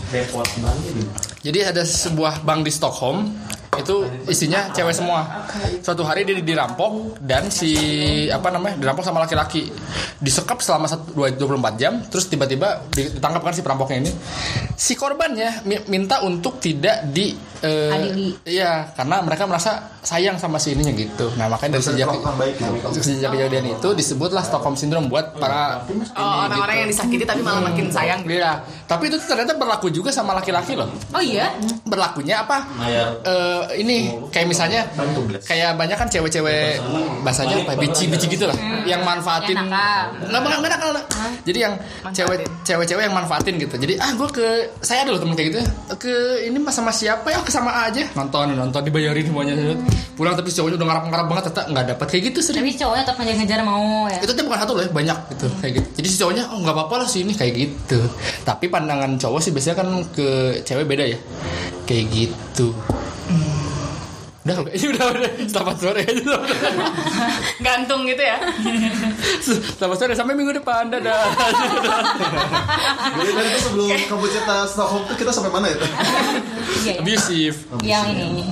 Jadi 1.40 1.58
ada 1.64 1.82
sebuah 1.88 2.44
bank 2.44 2.68
di 2.68 2.72
Stockholm 2.74 3.32
itu 3.72 3.96
isinya 4.26 4.66
cewek 4.68 4.90
semua. 4.92 5.46
Suatu 5.78 6.02
hari 6.02 6.22
dia 6.22 6.34
dirampok 6.36 7.16
dan 7.18 7.48
si 7.48 7.70
apa 8.28 8.50
namanya 8.50 8.74
dirampok 8.76 9.02
sama 9.02 9.20
laki-laki. 9.20 9.70
Disekap 10.16 10.58
selama 10.58 10.84
satu- 10.84 11.14
dua- 11.14 11.30
24 11.30 11.74
jam, 11.76 12.02
terus 12.04 12.26
tiba-tiba 12.26 12.82
ditangkap 12.90 13.40
kan 13.40 13.54
si 13.54 13.62
perampoknya 13.62 13.98
ini. 14.00 14.12
Si 14.74 14.92
korbannya 14.94 15.62
mi- 15.64 15.86
minta 15.88 16.20
untuk 16.20 16.58
tidak 16.58 17.06
di 17.06 17.30
Adili. 17.60 18.32
Iya, 18.42 18.88
karena 18.90 19.20
mereka 19.20 19.44
merasa 19.44 19.92
sayang 20.00 20.40
sama 20.40 20.56
si 20.56 20.72
ininya 20.72 20.96
gitu. 20.96 21.28
Nah 21.36 21.44
makanya 21.44 21.76
dari 21.76 21.84
sejak 21.84 22.08
gitu 22.08 22.24
sejak 22.96 23.28
kejadian 23.30 23.64
itu 23.70 23.88
disebutlah 23.92 24.40
Stockholm 24.40 24.72
Syndrome 24.74 25.12
buat 25.12 25.36
para 25.36 25.84
oh 26.16 26.48
orang-orang 26.48 26.76
yang 26.78 26.88
disakiti 26.88 27.20
tapi 27.22 27.44
malah 27.44 27.60
makin 27.62 27.92
sayang 27.92 28.24
Iya, 28.24 28.64
tapi 28.86 29.12
itu 29.12 29.20
ternyata 29.20 29.52
berlaku 29.52 29.92
juga 29.92 30.08
sama 30.08 30.32
laki-laki 30.32 30.72
loh. 30.72 30.88
oh 31.12 31.20
iya 31.20 31.52
Berlakunya 31.84 32.40
apa? 32.40 32.64
Mayar. 32.72 33.20
Eh, 33.68 33.84
ini 33.84 33.96
kayak 34.32 34.46
misalnya 34.48 34.88
kayak 35.44 35.76
banyak 35.76 35.96
kan 35.96 36.08
cewek-cewek 36.08 36.80
bahasanya 37.20 37.66
apa 37.66 37.76
bici-bici 37.76 38.26
gitu 38.32 38.48
lah 38.48 38.56
yang 38.88 39.04
manfaatin. 39.04 39.52
Yang 39.52 39.68
nakal. 39.68 40.04
nggak 40.30 40.40
bakal 40.40 40.58
nggak 40.60 40.72
nakal 40.72 40.90
lah. 40.96 41.04
jadi 41.44 41.58
yang 41.68 41.74
cewek 42.14 42.38
cewek-cewek 42.64 43.02
yang 43.04 43.14
manfaatin 43.14 43.54
gitu. 43.60 43.74
Jadi 43.76 43.94
ah 44.00 44.10
gue 44.16 44.28
ke 44.32 44.46
saya 44.80 45.04
loh 45.08 45.20
temen 45.20 45.36
kayak 45.36 45.48
gitu 45.52 45.60
ke 46.00 46.14
ini 46.48 46.56
mas 46.56 46.74
sama 46.76 46.94
siapa 46.94 47.28
ya? 47.28 47.38
Ke 47.44 47.52
sama 47.52 47.70
A 47.70 47.92
aja. 47.92 48.08
Nonton 48.16 48.56
nonton 48.56 48.80
dibayarin 48.86 49.24
semuanya. 49.26 49.54
Pulang 50.16 50.36
tapi 50.36 50.48
cowoknya 50.52 50.76
udah 50.80 50.88
ngarap-ngarap 50.88 51.26
banget 51.28 51.44
tetap 51.52 51.64
nggak 51.68 51.84
dapat 51.96 52.06
kayak 52.08 52.22
gitu 52.32 52.38
sering. 52.40 52.62
Tapi 52.64 52.72
cowoknya 52.80 53.02
tetap 53.04 53.16
ngejar-ngejar 53.20 53.60
mau 53.66 54.08
ya. 54.08 54.18
itu 54.20 54.32
tuh 54.32 54.44
bukan 54.46 54.58
satu 54.62 54.72
loh 54.76 54.84
ya, 54.84 54.90
banyak 54.92 55.18
gitu 55.36 55.46
kayak 55.60 55.72
gitu. 55.80 55.88
Jadi 56.00 56.06
si 56.08 56.16
cowoknya 56.20 56.44
oh 56.52 56.58
nggak 56.62 56.74
apa-apa 56.76 56.94
lah 57.04 57.08
sih 57.08 57.20
ini 57.24 57.32
kayak 57.36 57.52
gitu. 57.56 58.00
Tapi 58.44 58.64
pandangan 58.72 59.16
cowok 59.20 59.40
sih 59.42 59.50
biasanya 59.52 59.76
kan 59.84 59.88
ke 60.14 60.60
cewek 60.64 60.84
beda 60.88 61.04
ya. 61.04 61.18
Kayak 61.84 62.04
gitu 62.14 62.70
udah 64.40 64.56
ini 64.72 64.86
udah 64.96 65.04
udah 65.12 65.32
selamat 65.44 65.76
sore 65.76 66.00
aja 66.00 66.36
gantung 67.66 68.08
gitu 68.08 68.22
ya 68.24 68.40
selamat 69.76 69.96
sore 70.00 70.12
sampai 70.16 70.32
minggu 70.32 70.56
depan 70.56 70.88
dadah 70.88 71.28
jadi 73.20 73.30
tadi 73.36 73.48
tuh 73.52 73.62
sebelum 73.68 73.88
kamu 74.08 74.26
cerita 74.32 74.56
Stockholm 74.64 75.02
tuh 75.04 75.16
kita 75.20 75.30
sampai 75.32 75.52
mana 75.52 75.66
ya 75.68 75.76
Iya, 76.80 76.96
ya. 76.96 77.00
abusive 77.02 77.58
Yang 77.84 78.06
ini. 78.16 78.44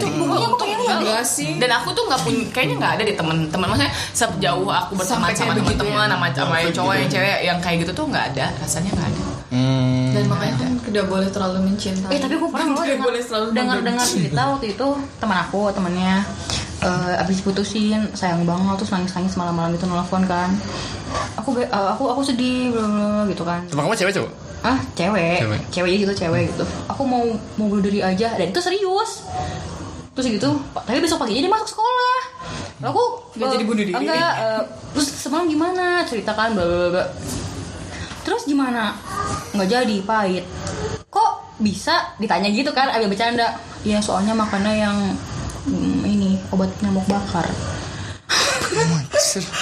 Iya, 0.00 0.46
aku 0.48 0.56
kayaknya 0.58 0.76
nggak 0.80 0.98
Enggak 1.02 1.24
sih. 1.26 1.50
Dan 1.60 1.70
aku 1.70 1.88
tuh 1.92 2.04
nggak 2.08 2.20
punya, 2.24 2.42
kayaknya 2.50 2.74
nggak 2.82 2.92
ada 2.98 3.02
deh 3.06 3.16
temen-temen. 3.18 3.66
Maksudnya 3.68 3.92
sejauh 4.16 4.70
aku 4.70 4.92
Sampai 5.02 5.34
sama 5.36 5.54
teman-teman, 5.54 6.08
ya? 6.08 6.16
sama 6.16 6.26
cowok, 6.72 6.94
yang 6.98 7.10
cewek, 7.10 7.38
yang 7.46 7.58
kayak 7.62 7.76
gitu 7.86 7.92
tuh 7.94 8.06
nggak 8.10 8.24
ada. 8.34 8.46
Rasanya 8.58 8.90
nggak 8.96 9.08
ada. 9.12 9.22
hmm. 9.54 9.99
Makanya 10.30 10.54
kan 10.56 10.70
tidak 10.80 11.04
boleh 11.04 11.28
terlalu 11.28 11.58
mencintai. 11.66 12.10
Eh 12.10 12.18
tapi 12.18 12.34
aku 12.34 12.46
pernah 12.48 12.68
loh 12.70 12.84
dengar 12.84 13.04
boleh 13.04 13.20
selalu 13.20 13.46
dengar 13.50 13.76
dengar 13.82 14.06
cerita 14.06 14.40
waktu 14.48 14.66
itu 14.70 14.86
teman 15.18 15.38
aku 15.40 15.60
temannya 15.70 16.14
eh, 16.80 17.20
abis 17.20 17.42
putusin 17.42 18.00
sayang 18.12 18.46
banget 18.46 18.78
terus 18.78 18.90
nangis 18.90 19.12
nangis 19.12 19.34
malam-malam 19.34 19.74
itu 19.74 19.84
nelfon 19.84 20.24
kan. 20.24 20.54
Aku 21.36 21.52
be- 21.52 21.66
eh, 21.66 21.88
aku 21.90 22.06
aku 22.08 22.22
sedih 22.22 22.70
bla, 22.70 22.80
bla, 22.80 22.96
bla, 23.18 23.22
gitu 23.26 23.42
kan. 23.42 23.60
Teman 23.66 23.84
kamu 23.84 23.98
cewek 23.98 24.14
cowok? 24.14 24.32
Ah 24.60 24.78
cewek. 24.94 25.36
Cewek. 25.40 25.60
cewek 25.68 25.90
gitu 25.98 26.12
cewek 26.14 26.42
gitu. 26.48 26.64
Aku 26.86 27.02
mau 27.02 27.24
mau 27.56 27.66
bunuh 27.66 27.82
diri 27.82 28.00
aja 28.00 28.38
dan 28.38 28.46
itu 28.46 28.60
serius. 28.60 29.26
Terus 30.10 30.26
gitu 30.30 30.50
tapi 30.74 31.00
besok 31.00 31.18
paginya 31.18 31.42
dia 31.42 31.52
masuk 31.52 31.68
sekolah. 31.70 32.18
Lalu 32.80 32.88
aku 32.88 33.04
Nggak 33.36 33.46
eh, 33.46 33.52
jadi 33.52 33.64
bunuh 33.64 33.82
diri? 33.82 33.92
enggak 33.92 34.32
eh, 34.36 34.62
terus 34.92 35.08
semalam 35.16 35.46
gimana? 35.46 36.04
Ceritakan 36.04 36.54
bla 36.54 36.64
bla 36.64 36.88
bla 36.90 37.04
terus 38.20 38.44
gimana? 38.44 38.94
Nggak 39.52 39.68
jadi 39.70 39.96
pahit. 40.02 40.44
Kok 41.06 41.58
bisa? 41.58 42.14
Ditanya 42.16 42.48
gitu 42.48 42.70
kan 42.70 42.88
agak 42.88 43.08
bercanda. 43.08 43.56
Ya 43.82 43.98
soalnya 43.98 44.32
makannya 44.32 44.74
yang 44.76 44.96
mm, 45.64 46.04
ini 46.04 46.30
obat 46.50 46.68
nyamuk 46.80 47.04
bakar. 47.06 47.46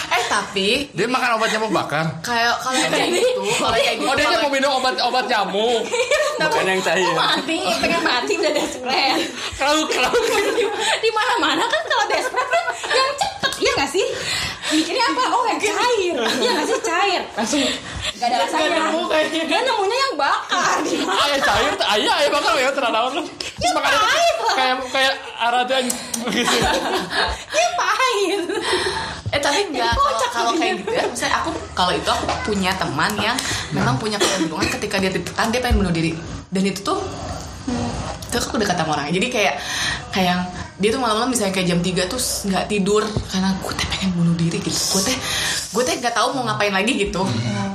Eh 0.08 0.24
tapi 0.28 0.88
Dia 0.92 1.08
makan 1.08 1.40
obat 1.40 1.48
nyamuk 1.50 1.72
bakar. 1.72 2.04
kayak 2.20 2.56
kalau 2.60 2.76
kayak 2.88 3.08
gitu 3.10 3.42
kalau 3.56 3.72
kayak 3.74 3.96
gitu. 3.96 4.08
Oh 4.08 4.14
dia 4.14 4.38
mau 4.38 4.48
minum 4.48 4.70
obat 4.76 4.96
obat 5.00 5.24
nyamuk. 5.24 5.82
Bukan 6.38 6.64
yang 6.64 6.80
cair. 6.80 7.12
mati? 7.12 7.58
Pengen 7.80 8.00
mati 8.00 8.32
udah 8.36 8.52
desperate. 8.52 9.24
Kalau 9.56 9.84
kalau 9.88 10.12
di 11.00 11.10
mana 11.10 11.34
mana 11.40 11.64
kan 11.64 11.82
kalau 11.84 12.04
desperate 12.06 12.48
kan 12.48 12.64
yang 12.86 13.10
iya 13.78 13.86
nggak 13.86 13.94
sih? 13.94 14.06
Mikirnya 14.74 15.04
apa? 15.14 15.24
Oh 15.30 15.44
yang 15.46 15.60
cair. 15.62 16.16
Iya 16.42 16.50
nggak 16.50 16.66
sih? 16.66 16.78
Cair. 16.82 17.22
Langsung 17.38 17.62
gak 18.18 18.26
ada 18.26 18.36
rasanya. 18.42 18.90
dia 19.30 19.60
nemunya 19.62 19.96
yang 20.02 20.14
bakar 20.18 20.82
di 20.82 20.98
mana 20.98 21.22
ayah 21.30 21.40
cair, 21.46 21.72
ayah 21.94 22.14
ayah 22.18 22.30
bakar 22.34 22.52
ya 22.58 22.70
terlalu 22.74 23.08
lu. 23.14 23.22
Itu 23.38 23.78
pahit. 23.78 24.34
lah. 24.42 24.54
kayak 24.58 24.76
kayak 24.90 25.14
aradan 25.38 25.82
gitu. 25.86 26.42
dia 27.54 27.68
pahit. 27.80 28.42
Eh 29.30 29.38
tapi 29.38 29.60
enggak 29.70 29.94
kalau 29.94 30.10
kalau 30.34 30.52
kayak 30.58 30.82
gitu 30.82 30.90
ya, 30.90 31.04
misalnya 31.06 31.34
aku 31.38 31.50
kalau 31.78 31.92
itu 31.94 32.10
aku 32.10 32.26
punya 32.42 32.74
teman 32.74 33.12
yang 33.22 33.36
memang 33.70 33.94
punya 34.02 34.18
kecenderungan 34.18 34.66
ketika 34.74 34.98
dia 34.98 35.10
ditekan 35.14 35.54
dia 35.54 35.62
pengen 35.62 35.86
bunuh 35.86 35.94
diri. 35.94 36.18
Dan 36.50 36.66
itu 36.66 36.82
tuh 36.82 36.98
terus 38.34 38.50
aku 38.50 38.58
dekat 38.58 38.74
sama 38.74 38.98
orangnya. 38.98 39.14
Jadi 39.22 39.28
kayak 39.30 39.54
kayak 40.10 40.26
yang 40.34 40.42
dia 40.78 40.94
tuh 40.94 41.02
malam-malam 41.02 41.34
misalnya 41.34 41.50
kayak 41.58 41.68
jam 41.74 41.80
3 41.82 42.06
tuh 42.06 42.20
nggak 42.22 42.64
tidur 42.70 43.02
karena 43.34 43.50
gue 43.58 43.72
teh 43.74 43.86
pengen 43.90 44.10
bunuh 44.14 44.34
diri 44.38 44.62
gitu. 44.62 44.78
Gue 44.94 45.02
teh 45.02 45.16
gue 45.74 45.82
teh 45.82 45.94
nggak 45.98 46.14
tahu 46.14 46.38
mau 46.38 46.46
ngapain 46.46 46.70
lagi 46.70 46.94
gitu. 46.94 47.26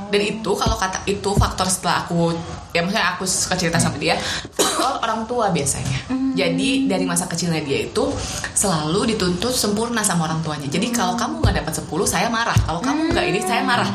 Dan 0.08 0.20
itu 0.24 0.50
kalau 0.56 0.76
kata 0.80 1.04
itu 1.04 1.30
faktor 1.36 1.68
setelah 1.68 2.08
aku 2.08 2.32
ya 2.72 2.80
maksudnya 2.82 3.14
aku 3.14 3.22
suka 3.28 3.54
cerita 3.54 3.78
sama 3.78 4.00
dia 4.00 4.16
faktor 4.56 5.04
orang 5.04 5.28
tua 5.28 5.52
biasanya. 5.52 6.08
Jadi 6.34 6.88
dari 6.88 7.04
masa 7.04 7.28
kecilnya 7.28 7.60
dia 7.60 7.86
itu 7.86 8.08
selalu 8.56 9.14
dituntut 9.14 9.52
sempurna 9.52 10.00
sama 10.00 10.24
orang 10.24 10.40
tuanya. 10.40 10.66
Jadi 10.72 10.88
kalau 10.88 11.12
kamu 11.14 11.44
nggak 11.44 11.60
dapat 11.60 11.72
10 11.84 11.86
saya 12.08 12.26
marah. 12.32 12.56
Kalau 12.64 12.80
kamu 12.80 13.12
nggak 13.12 13.26
ini 13.28 13.40
saya 13.44 13.60
marah. 13.62 13.86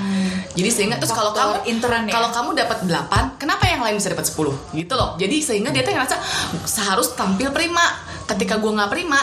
Jadi 0.54 0.70
sehingga 0.70 1.02
terus 1.02 1.18
kalau 1.18 1.34
kamu 1.34 1.66
intern 1.66 2.06
ya? 2.06 2.14
kalau 2.14 2.30
kamu 2.30 2.50
dapat 2.58 2.78
8 2.86 3.42
kenapa 3.42 3.64
yang 3.70 3.82
lain 3.82 3.98
bisa 3.98 4.14
dapat 4.14 4.30
10 4.30 4.78
gitu 4.78 4.94
loh. 4.94 5.18
Jadi 5.18 5.36
sehingga 5.42 5.74
dia 5.74 5.82
tuh 5.82 5.98
ngerasa 5.98 6.16
seharus 6.70 7.18
tampil 7.18 7.50
prima 7.50 7.84
ketika 8.30 8.62
gue 8.62 8.70
nggak 8.70 8.92
prima 8.92 9.20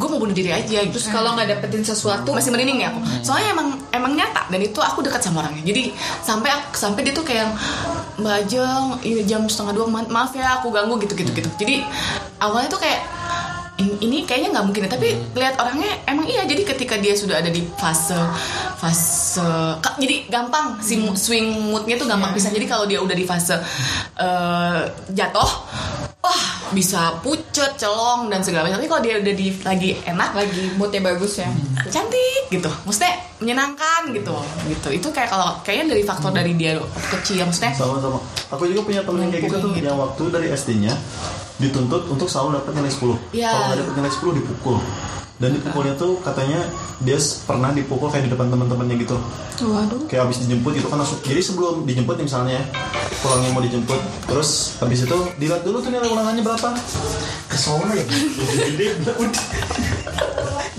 gue 0.00 0.08
mau 0.08 0.16
bunuh 0.16 0.32
diri 0.32 0.48
aja 0.48 0.80
gitu. 0.80 0.96
Terus 0.96 1.12
kalau 1.12 1.36
nggak 1.36 1.60
dapetin 1.60 1.84
sesuatu 1.84 2.32
masih 2.32 2.48
merinding 2.48 2.80
ya 2.80 2.88
aku. 2.88 3.00
Soalnya 3.20 3.52
emang 3.52 3.68
emang 3.92 4.12
nyata 4.16 4.48
dan 4.48 4.60
itu 4.64 4.80
aku 4.80 5.04
dekat 5.04 5.20
sama 5.20 5.44
orangnya. 5.44 5.60
Jadi 5.60 5.92
sampai 6.24 6.48
aku- 6.48 6.72
sampai 6.72 7.04
dia 7.04 7.12
tuh 7.12 7.20
kayak 7.20 7.52
mbak 8.16 8.48
Ajeng 8.48 8.96
iya 9.04 9.20
jam 9.28 9.44
setengah 9.44 9.76
dua 9.76 9.86
ma- 9.92 10.08
maaf 10.08 10.32
ya 10.32 10.56
aku 10.56 10.72
ganggu 10.72 10.96
gitu 11.04 11.12
gitu 11.12 11.28
gitu. 11.36 11.48
Jadi 11.60 11.84
awalnya 12.40 12.72
tuh 12.72 12.80
kayak 12.80 13.04
"In- 13.80 13.98
ini 13.98 14.18
kayaknya 14.22 14.52
nggak 14.52 14.66
mungkin 14.68 14.84
ya 14.84 14.90
tapi 14.92 15.08
lihat 15.32 15.56
orangnya 15.56 15.90
emang 16.04 16.28
iya. 16.28 16.44
Jadi 16.44 16.62
ketika 16.62 17.00
dia 17.00 17.16
sudah 17.16 17.40
ada 17.40 17.48
di 17.48 17.64
fase 17.74 18.16
fase 18.76 19.40
jadi 19.96 20.28
gampang 20.28 20.78
si 20.80 21.00
mu- 21.00 21.16
swing 21.16 21.72
moodnya 21.72 21.96
tuh 21.96 22.04
gampang 22.04 22.36
bisa. 22.36 22.52
Jadi 22.52 22.68
kalau 22.68 22.84
dia 22.84 23.00
udah 23.00 23.16
di 23.16 23.24
fase 23.24 23.56
eh, 24.16 24.80
jatuh 25.10 25.50
wah 26.20 26.42
bisa 26.70 27.16
pucet 27.24 27.74
celong 27.74 28.28
dan 28.28 28.44
segala 28.44 28.68
macam. 28.68 28.78
Tapi 28.78 28.88
kalau 28.88 29.02
dia 29.02 29.16
udah 29.18 29.34
di 29.34 29.48
lagi 29.64 29.90
enak 30.04 30.30
lagi 30.36 30.62
moodnya 30.76 31.00
bagus 31.00 31.40
ya. 31.40 31.48
cantik 31.88 32.52
gitu. 32.52 32.68
Maksudnya 32.84 33.16
menyenangkan 33.40 34.12
gitu. 34.12 34.36
Gitu. 34.68 34.88
Itu 35.00 35.08
kayak 35.10 35.32
kalau 35.32 35.56
kayaknya 35.64 35.96
dari 35.96 36.02
faktor 36.04 36.30
dari 36.30 36.52
dia 36.54 36.76
kecil 37.10 37.42
maksudnya 37.42 37.72
sama-sama. 37.72 38.20
Aku 38.52 38.68
juga 38.68 38.84
punya 38.84 39.00
temen 39.02 39.26
yang 39.26 39.32
kayak 39.32 39.44
gitu 39.48 39.56
tuh 39.58 39.72
yang 39.74 39.96
waktu 39.96 40.22
dari 40.28 40.46
SD-nya 40.52 40.92
dituntut 41.60 42.08
untuk 42.08 42.26
selalu 42.26 42.58
dapat 42.58 42.72
nilai 42.80 42.92
10 42.92 43.14
Iya. 43.30 43.48
kalau 43.48 43.64
nggak 43.68 43.78
dapat 43.84 43.94
nilai 44.00 44.12
10 44.12 44.32
dipukul. 44.40 44.76
Dan 45.40 45.56
dipukulnya 45.56 45.96
tuh 45.96 46.20
katanya 46.20 46.60
dia 47.00 47.16
pernah 47.48 47.72
dipukul 47.72 48.12
kayak 48.12 48.28
di 48.28 48.30
depan 48.36 48.52
teman-temannya 48.52 49.00
gitu. 49.00 49.16
Waduh. 49.64 50.04
Kayak 50.04 50.28
habis 50.28 50.44
dijemput 50.44 50.76
gitu 50.76 50.92
kan 50.92 51.00
langsung 51.00 51.16
jadi 51.24 51.40
sebelum 51.40 51.88
dijemput 51.88 52.20
nih 52.20 52.28
misalnya 52.28 52.60
pulangnya 53.24 53.48
mau 53.52 53.64
dijemput 53.64 54.00
terus 54.28 54.76
habis 54.80 55.00
itu 55.04 55.16
dilihat 55.40 55.64
dulu 55.64 55.80
tuh 55.80 55.88
nilai 55.88 56.08
ulangannya 56.12 56.44
berapa. 56.44 56.68
Kesono 57.48 57.88
ya. 57.88 58.04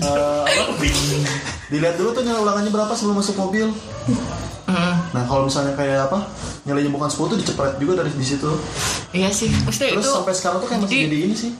Eh, 0.02 0.42
apa? 0.46 0.72
dilihat 1.70 1.94
dulu 1.98 2.10
tuh 2.12 2.22
nilai 2.22 2.38
ulangannya 2.38 2.70
berapa 2.70 2.92
sebelum 2.94 3.18
masuk 3.18 3.34
mobil 3.38 3.66
nah 5.10 5.22
kalau 5.22 5.44
misalnya 5.44 5.72
kayak 5.72 6.06
apa 6.06 6.18
nilainya 6.62 6.88
bukan 6.88 7.06
10 7.06 7.26
tuh 7.26 7.36
dicepret 7.36 7.74
juga 7.76 7.92
dari 7.98 8.10
di 8.10 8.22
situ 8.22 8.48
iya 9.10 9.28
sih 9.28 9.50
maksudnya 9.60 9.92
terus 9.92 10.04
itu 10.04 10.14
sampai 10.14 10.32
sekarang 10.32 10.58
tuh 10.58 10.68
kayak 10.68 10.80
masih 10.80 10.92
jadi- 10.92 11.04
jadi 11.04 11.18
ini 11.20 11.34
sih 11.34 11.50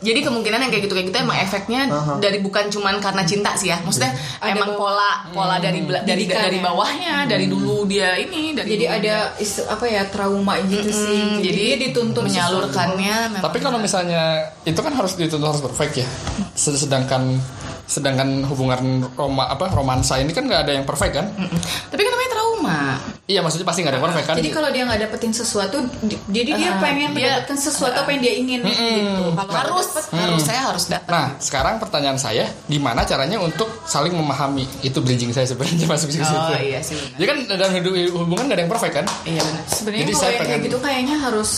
jadi 0.00 0.20
kemungkinan 0.22 0.58
yang 0.58 0.70
kayak 0.70 0.82
gitu 0.82 0.94
kayak 0.94 1.06
gitu 1.06 1.18
emang 1.18 1.38
efeknya 1.38 1.80
Aha. 1.86 2.12
dari 2.18 2.38
bukan 2.38 2.64
cuman 2.66 2.94
karena 2.98 3.22
cinta 3.22 3.52
sih 3.54 3.68
ya 3.68 3.78
maksudnya 3.78 4.10
Ada 4.38 4.52
emang 4.52 4.74
pola 4.74 5.10
pola 5.28 5.56
dari 5.56 5.80
bela- 5.80 6.02
dari 6.02 6.24
Didikan 6.24 6.42
dari 6.42 6.58
ya. 6.58 6.64
bawahnya 6.64 7.14
dari 7.26 7.46
dulu 7.46 7.84
dia 7.84 8.16
ini 8.16 8.52
dari 8.52 8.68
Jadi 8.72 8.84
dulu 8.84 8.96
ada 8.96 9.16
is- 9.36 9.62
apa 9.62 9.84
ya 9.84 10.02
trauma 10.06 10.56
gitu 10.60 10.88
sih. 10.88 11.20
Mm, 11.28 11.38
Jadi, 11.38 11.60
dia 11.62 11.76
dituntut 11.78 12.22
menyalurkannya 12.22 13.16
memang- 13.30 13.44
Tapi 13.44 13.58
kalau 13.58 13.76
misalnya 13.76 14.22
itu 14.62 14.76
kan 14.76 14.92
harus 14.92 15.14
dituntut 15.14 15.46
harus 15.46 15.62
perfect 15.62 15.94
ya. 15.96 16.06
Sedangkan 16.54 17.38
sedangkan 17.86 18.42
hubungan 18.44 18.82
roma 19.14 19.46
apa 19.46 19.70
romansa 19.70 20.18
ini 20.18 20.30
kan 20.30 20.42
nggak 20.42 20.66
ada 20.66 20.72
yang 20.72 20.82
perfect 20.82 21.14
kan? 21.14 21.26
Mm-mm. 21.30 21.54
tapi 21.86 22.00
kan 22.00 22.10
namanya 22.10 22.30
trauma 22.66 23.14
Iya 23.26 23.42
maksudnya 23.42 23.66
pasti 23.66 23.82
nggak 23.82 23.90
ada 23.90 23.98
yang 23.98 24.06
perfect 24.06 24.22
kan? 24.24 24.34
Jadi 24.36 24.50
kalau 24.52 24.68
dia 24.70 24.82
nggak 24.86 25.00
dapetin 25.02 25.32
sesuatu, 25.32 25.76
di- 26.00 26.14
jadi 26.30 26.50
dia 26.54 26.70
Ah, 26.70 26.78
pengen 26.78 27.10
dia- 27.10 27.42
mendapatkan 27.42 27.58
sesuatu 27.58 27.96
apa 27.96 28.08
yang 28.08 28.22
dia 28.22 28.34
ingin 28.36 28.60
gitu. 28.62 28.78
Kalau 28.78 29.50
nggak 29.50 29.62
harus 29.66 29.86
dapet, 29.88 30.04
harus 30.14 30.42
saya 30.44 30.60
harus 30.62 30.84
dapat 30.86 31.08
Nah, 31.08 31.26
sekarang 31.36 31.74
pertanyaan 31.76 32.14
saya, 32.16 32.46
gimana 32.64 33.02
caranya 33.02 33.38
untuk 33.40 33.66
saling 33.82 34.14
memahami? 34.14 34.62
Itu 34.80 35.02
bridging 35.02 35.34
saya 35.34 35.42
sebenarnya 35.44 35.86
masuk 35.90 36.06
ke 36.08 36.22
situ. 36.22 36.30
oh 36.30 36.54
iya 36.54 36.78
sih 36.78 36.94
Ya 37.16 37.26
kan 37.26 37.36
dalam 37.50 37.74
hidup 37.74 37.92
hubungan 38.14 38.46
gak 38.46 38.54
ada 38.54 38.62
yang 38.62 38.70
perfect 38.70 38.94
kan? 38.94 39.06
iya 39.24 39.42
benar 39.42 39.62
Sebenarnya 39.66 40.00
Jadi 40.00 40.12
kalau 40.12 40.22
saya 40.22 40.30
yang 40.30 40.38
kayak 40.38 40.46
pengen- 40.48 40.66
gitu 40.70 40.78
kayaknya 40.78 41.16
harus 41.18 41.50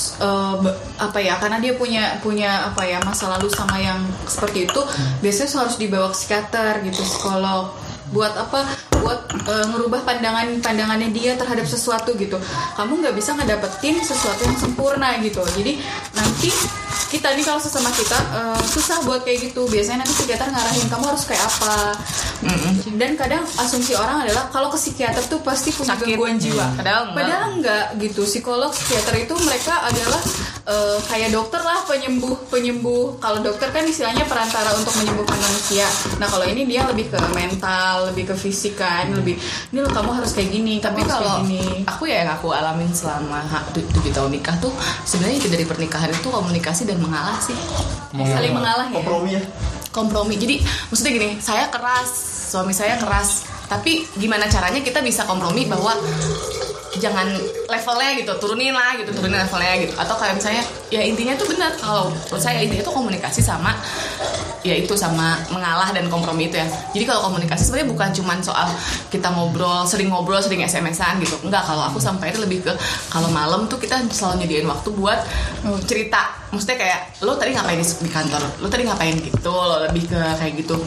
be- 0.59 0.77
apa 0.97 1.19
ya? 1.21 1.35
Karena 1.37 1.59
dia 1.59 1.73
punya 1.75 2.05
punya 2.19 2.51
apa 2.67 2.83
ya 2.83 2.99
masa 3.03 3.29
lalu 3.29 3.49
sama 3.51 3.77
yang 3.77 4.01
seperti 4.25 4.65
itu, 4.65 4.81
biasanya 5.21 5.61
harus 5.61 5.77
dibawa 5.77 6.09
ke 6.09 6.17
psikiater 6.17 6.81
gitu, 6.83 7.01
psikolog. 7.03 7.77
Buat 8.11 8.35
apa? 8.35 8.65
Buat 8.99 9.21
eh, 9.47 9.67
ngerubah 9.73 10.01
pandangan 10.03 10.49
pandangannya 10.65 11.13
dia 11.13 11.37
terhadap 11.37 11.65
sesuatu 11.69 12.17
gitu. 12.17 12.41
Kamu 12.77 13.05
nggak 13.05 13.15
bisa 13.15 13.37
ngedapetin 13.37 14.01
sesuatu 14.01 14.43
yang 14.43 14.57
sempurna 14.57 15.17
gitu. 15.21 15.45
Jadi 15.55 15.79
nanti 16.17 16.51
kita 17.09 17.33
nih 17.33 17.45
kalau 17.45 17.61
sesama 17.61 17.89
kita 17.93 18.19
eh, 18.33 18.61
susah 18.65 19.05
buat 19.05 19.23
kayak 19.23 19.53
gitu. 19.53 19.69
Biasanya 19.69 20.05
nanti 20.05 20.15
psikiater 20.17 20.49
ngarahin 20.51 20.87
kamu 20.89 21.05
harus 21.09 21.25
kayak 21.29 21.45
apa. 21.45 21.95
Dan 22.99 23.19
kadang 23.19 23.43
asumsi 23.59 23.95
orang 23.99 24.27
adalah 24.27 24.51
kalau 24.51 24.71
ke 24.71 24.79
psikiater 24.79 25.23
tuh 25.27 25.43
pasti 25.43 25.75
punya 25.75 25.95
Sakit. 25.95 26.15
gangguan 26.15 26.39
jiwa. 26.39 26.67
Padahal 26.79 27.03
enggak. 27.11 27.17
Padahal 27.19 27.49
enggak 27.59 27.85
gitu 28.03 28.23
psikolog 28.27 28.71
psikiater 28.71 29.15
itu 29.27 29.35
mereka 29.43 29.75
adalah 29.87 30.21
eh, 30.69 30.99
kayak 31.09 31.33
dokter 31.33 31.59
lah 31.65 31.83
penyembuh 31.89 32.37
penyembuh. 32.53 33.17
Kalau 33.19 33.41
dokter 33.41 33.73
kan 33.73 33.83
istilahnya 33.89 34.29
perantara 34.29 34.77
untuk 34.77 34.93
menyembuhkan 35.01 35.41
manusia. 35.41 35.89
Nah 36.21 36.29
kalau 36.29 36.45
ini 36.45 36.69
dia 36.69 36.85
lebih 36.85 37.09
ke 37.09 37.19
mental 37.33 38.13
lebih 38.13 38.31
ke 38.31 38.35
fisik 38.37 38.77
kan 38.77 39.09
lebih 39.11 39.41
ini 39.73 39.79
lo 39.81 39.89
kamu 39.89 40.21
harus 40.21 40.37
kayak 40.37 40.53
gini 40.53 40.79
tapi 40.79 41.03
kalau 41.09 41.41
kayak 41.41 41.49
gini. 41.49 41.65
aku 41.89 42.03
ya 42.07 42.23
yang 42.23 42.31
aku 42.37 42.53
alamin 42.53 42.93
selama 42.93 43.43
tujuh 43.73 44.13
tahun 44.13 44.31
nikah 44.37 44.57
tuh 44.61 44.71
sebenarnya 45.09 45.37
itu 45.41 45.49
dari 45.49 45.65
pernikahan 45.65 46.13
itu 46.13 46.29
komunikasi 46.29 46.85
dan 46.85 47.01
mengalah 47.01 47.41
sih. 47.41 47.57
Saling 48.13 48.53
mengalah 48.53 48.87
ya. 48.93 49.01
Kompromi 49.01 49.31
ya. 49.35 49.43
Kompromi. 49.89 50.35
Jadi 50.37 50.61
maksudnya 50.93 51.13
gini 51.17 51.29
saya 51.41 51.73
keras 51.73 52.39
suami 52.49 52.73
saya 52.73 52.97
keras. 52.97 53.45
Tapi 53.69 54.09
gimana 54.17 54.49
caranya 54.49 54.81
kita 54.81 55.05
bisa 55.05 55.29
kompromi 55.29 55.69
bahwa 55.69 55.93
jangan 56.97 57.29
levelnya 57.69 58.11
gitu 58.17 58.33
turunin 58.41 58.73
lah 58.73 58.97
gitu 58.97 59.13
turunin 59.13 59.37
levelnya 59.37 59.75
gitu. 59.85 59.95
Atau 60.01 60.17
kayak 60.17 60.41
misalnya 60.41 60.65
ya 60.89 61.05
intinya 61.05 61.37
tuh 61.37 61.53
benar 61.53 61.77
kalau 61.77 62.09
menurut 62.09 62.41
saya 62.41 62.65
intinya 62.65 62.85
tuh 62.89 62.97
komunikasi 62.97 63.45
sama 63.45 63.77
ya 64.65 64.75
itu 64.75 64.97
sama 64.99 65.39
mengalah 65.53 65.93
dan 65.93 66.09
kompromi 66.09 66.49
itu 66.49 66.57
ya. 66.57 66.67
Jadi 66.97 67.05
kalau 67.05 67.31
komunikasi 67.31 67.69
sebenarnya 67.69 67.89
bukan 67.93 68.09
cuman 68.17 68.39
soal 68.41 68.69
kita 69.13 69.29
ngobrol 69.31 69.85
sering 69.85 70.09
ngobrol 70.09 70.41
sering 70.41 70.65
sms-an 70.65 71.21
gitu. 71.21 71.37
Enggak 71.45 71.69
kalau 71.69 71.85
aku 71.85 72.01
sampai 72.01 72.33
itu 72.33 72.41
lebih 72.41 72.65
ke 72.65 72.73
kalau 73.13 73.29
malam 73.29 73.69
tuh 73.69 73.77
kita 73.77 74.01
selalu 74.09 74.45
nyediain 74.45 74.67
waktu 74.67 74.89
buat 74.97 75.21
cerita. 75.85 76.41
Maksudnya 76.49 76.81
kayak 76.81 77.01
lo 77.29 77.37
tadi 77.37 77.53
ngapain 77.53 77.77
di, 77.77 77.85
di 77.85 78.09
kantor? 78.09 78.41
Lo 78.65 78.73
tadi 78.73 78.89
ngapain 78.89 79.15
gitu? 79.21 79.53
Lo 79.53 79.85
lebih 79.85 80.09
ke 80.09 80.17
kayak 80.17 80.53
gitu. 80.65 80.81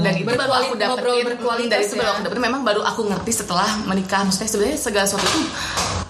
Dan 0.00 0.12
itu 0.16 0.32
baru 0.32 0.52
aku 0.64 0.74
dapetin. 0.80 1.68
Dari 1.68 1.84
itu 1.84 1.94
baru 2.00 2.08
ya. 2.08 2.12
aku 2.16 2.20
dapetin. 2.24 2.42
Memang 2.42 2.62
baru 2.64 2.80
aku 2.80 3.00
ngerti 3.04 3.32
setelah 3.44 3.68
menikah. 3.84 4.24
Maksudnya 4.24 4.48
sebenarnya 4.48 4.78
segala 4.80 5.01
sesuatu 5.04 5.26
itu 5.26 5.40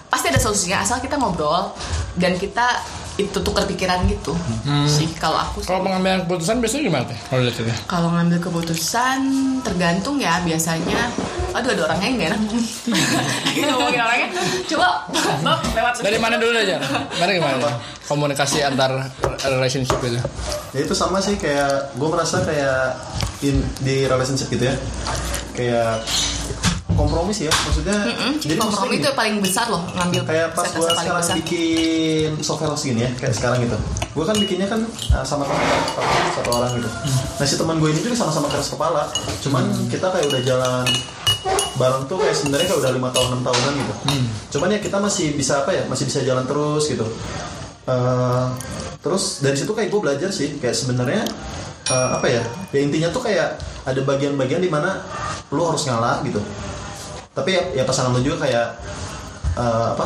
pasti 0.07 0.29
ada 0.29 0.37
solusinya 0.37 0.77
asal 0.79 0.97
kita 0.97 1.17
ngobrol 1.17 1.73
dan 2.15 2.37
kita 2.37 2.81
itu 3.13 3.37
tukar 3.45 3.69
pikiran 3.69 4.09
gitu 4.09 4.33
sih 4.89 5.05
kalau 5.21 5.37
aku. 5.37 5.61
Kalau 5.61 5.85
pengambilan 5.85 6.25
keputusan 6.25 6.57
biasanya 6.57 6.81
gimana 6.81 7.05
teh? 7.05 7.19
Kalau 7.29 7.41
lihat. 7.45 7.77
Kalau 7.85 8.09
ngambil 8.09 8.37
keputusan 8.41 9.19
tergantung 9.61 10.17
ya 10.17 10.41
biasanya. 10.41 11.13
Aduh 11.53 11.77
ada 11.77 11.93
orangnya 11.93 12.09
yang 12.09 12.17
gak 12.17 12.29
enak 12.33 12.39
ngomong. 12.49 12.65
ngomongin 13.69 14.01
orangnya. 14.01 14.29
Coba 14.65 14.87
Bab 15.45 15.61
lewat 15.61 15.93
Dari 16.01 16.17
mana 16.17 16.41
dulu 16.41 16.57
aja? 16.57 16.81
Mana 17.21 17.29
gimana? 17.37 17.69
Komunikasi 18.09 18.65
antar 18.65 19.13
relationship 19.45 20.01
itu. 20.01 20.17
ya 20.73 20.79
itu 20.81 20.93
sama 20.97 21.21
sih 21.21 21.37
kayak 21.37 21.93
gue 21.93 22.09
merasa 22.09 22.41
kayak 22.41 22.97
in, 23.45 23.61
di 23.85 24.09
relationship 24.09 24.49
gitu 24.49 24.65
ya 24.65 24.75
kayak 25.53 26.01
kompromi 26.93 27.31
sih 27.35 27.49
ya 27.49 27.53
maksudnya 27.53 27.97
jadi 28.39 28.55
kompromi 28.57 29.01
itu 29.01 29.09
paling 29.13 29.35
besar 29.41 29.67
loh 29.69 29.83
ngambil 29.93 30.21
kayak 30.25 30.47
pas 30.53 30.67
gue 30.69 30.87
sekarang 30.87 31.19
besar. 31.19 31.35
bikin 31.41 32.29
software 32.39 32.71
house 32.71 32.85
gini 32.85 33.05
ya 33.05 33.11
kayak 33.17 33.33
sekarang 33.35 33.59
gitu. 33.65 33.77
Gue 34.13 34.23
kan 34.29 34.35
bikinnya 34.37 34.67
kan 34.69 34.81
uh, 35.17 35.25
sama 35.25 35.43
teman 35.49 35.65
satu 36.37 36.49
orang 36.53 36.71
gitu. 36.77 36.89
Nah 37.41 37.45
si 37.45 37.55
teman 37.57 37.75
gue 37.81 37.89
ini 37.89 37.99
juga 38.01 38.15
sama-sama 38.17 38.47
keras 38.49 38.69
kepala. 38.69 39.09
Cuman 39.41 39.63
kita 39.89 40.07
kayak 40.13 40.25
udah 40.29 40.41
jalan 40.45 40.85
bareng 41.73 42.03
tuh 42.05 42.17
kayak 42.21 42.35
sebenarnya 42.37 42.65
kayak 42.69 42.81
udah 42.85 42.91
lima 42.93 43.09
tahun 43.09 43.27
enam 43.33 43.41
tahunan 43.41 43.73
gitu. 43.81 43.93
Cuman 44.57 44.67
ya 44.71 44.79
kita 44.79 44.97
masih 45.01 45.33
bisa 45.33 45.65
apa 45.65 45.71
ya 45.73 45.83
masih 45.89 46.05
bisa 46.05 46.21
jalan 46.21 46.45
terus 46.45 46.85
gitu. 46.87 47.05
Eh, 47.83 48.45
terus 49.03 49.43
dari 49.43 49.59
situ 49.59 49.75
kayak 49.75 49.91
gue 49.91 49.99
belajar 49.99 50.29
sih 50.31 50.55
kayak 50.55 50.71
sebenarnya 50.71 51.27
eh, 51.91 52.09
apa 52.15 52.27
ya 52.31 52.43
ya 52.71 52.79
intinya 52.79 53.11
tuh 53.11 53.27
kayak 53.27 53.59
ada 53.83 53.99
bagian-bagian 54.07 54.63
di 54.63 54.71
mana 54.71 55.03
lu 55.51 55.67
harus 55.67 55.83
ngalah 55.83 56.23
gitu 56.23 56.39
tapi 57.33 57.49
ya, 57.57 57.61
ya 57.81 57.83
pasangan 57.83 58.13
lu 58.13 58.21
juga 58.21 58.45
kayak 58.45 58.65
eh, 59.57 59.87
apa 59.97 60.05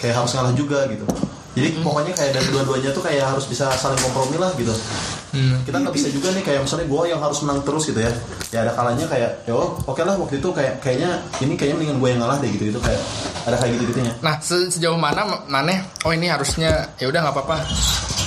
kayak 0.00 0.14
harus 0.16 0.32
ngalah 0.34 0.52
juga 0.56 0.88
gitu. 0.88 1.04
Jadi 1.54 1.70
pokoknya 1.86 2.18
kayak 2.18 2.34
dari 2.34 2.50
dua-duanya 2.50 2.90
tuh 2.90 2.98
kayak 2.98 3.30
harus 3.30 3.46
bisa 3.46 3.70
saling 3.78 3.94
kompromi 4.02 4.42
lah 4.42 4.50
gitu. 4.58 4.74
Kita 5.62 5.78
nggak 5.78 5.94
bisa 5.94 6.10
juga 6.10 6.34
nih 6.34 6.42
kayak 6.42 6.66
misalnya 6.66 6.86
gue 6.90 7.02
yang 7.10 7.22
harus 7.22 7.38
menang 7.46 7.62
terus 7.62 7.86
gitu 7.86 8.02
ya. 8.02 8.10
Ya 8.50 8.66
ada 8.66 8.74
kalanya 8.74 9.06
kayak 9.06 9.46
ya 9.46 9.54
oh, 9.54 9.78
oke 9.86 10.02
lah 10.02 10.18
waktu 10.18 10.42
itu 10.42 10.50
kayak 10.50 10.82
kayaknya 10.82 11.22
ini 11.38 11.54
kayaknya 11.54 11.78
mendingan 11.78 11.98
gue 12.02 12.08
yang 12.10 12.20
ngalah 12.26 12.38
deh 12.42 12.50
gitu 12.50 12.74
gitu 12.74 12.80
kayak 12.82 12.98
ada 13.46 13.54
kayak 13.62 13.70
gitu 13.78 13.84
gitunya. 13.94 14.12
Nah, 14.18 14.34
se- 14.42 14.66
sejauh 14.66 14.98
mana 14.98 15.46
maneh 15.46 15.78
oh 16.02 16.10
ini 16.10 16.26
harusnya 16.26 16.90
ya 16.98 17.06
udah 17.06 17.22
nggak 17.22 17.34
apa-apa. 17.38 17.56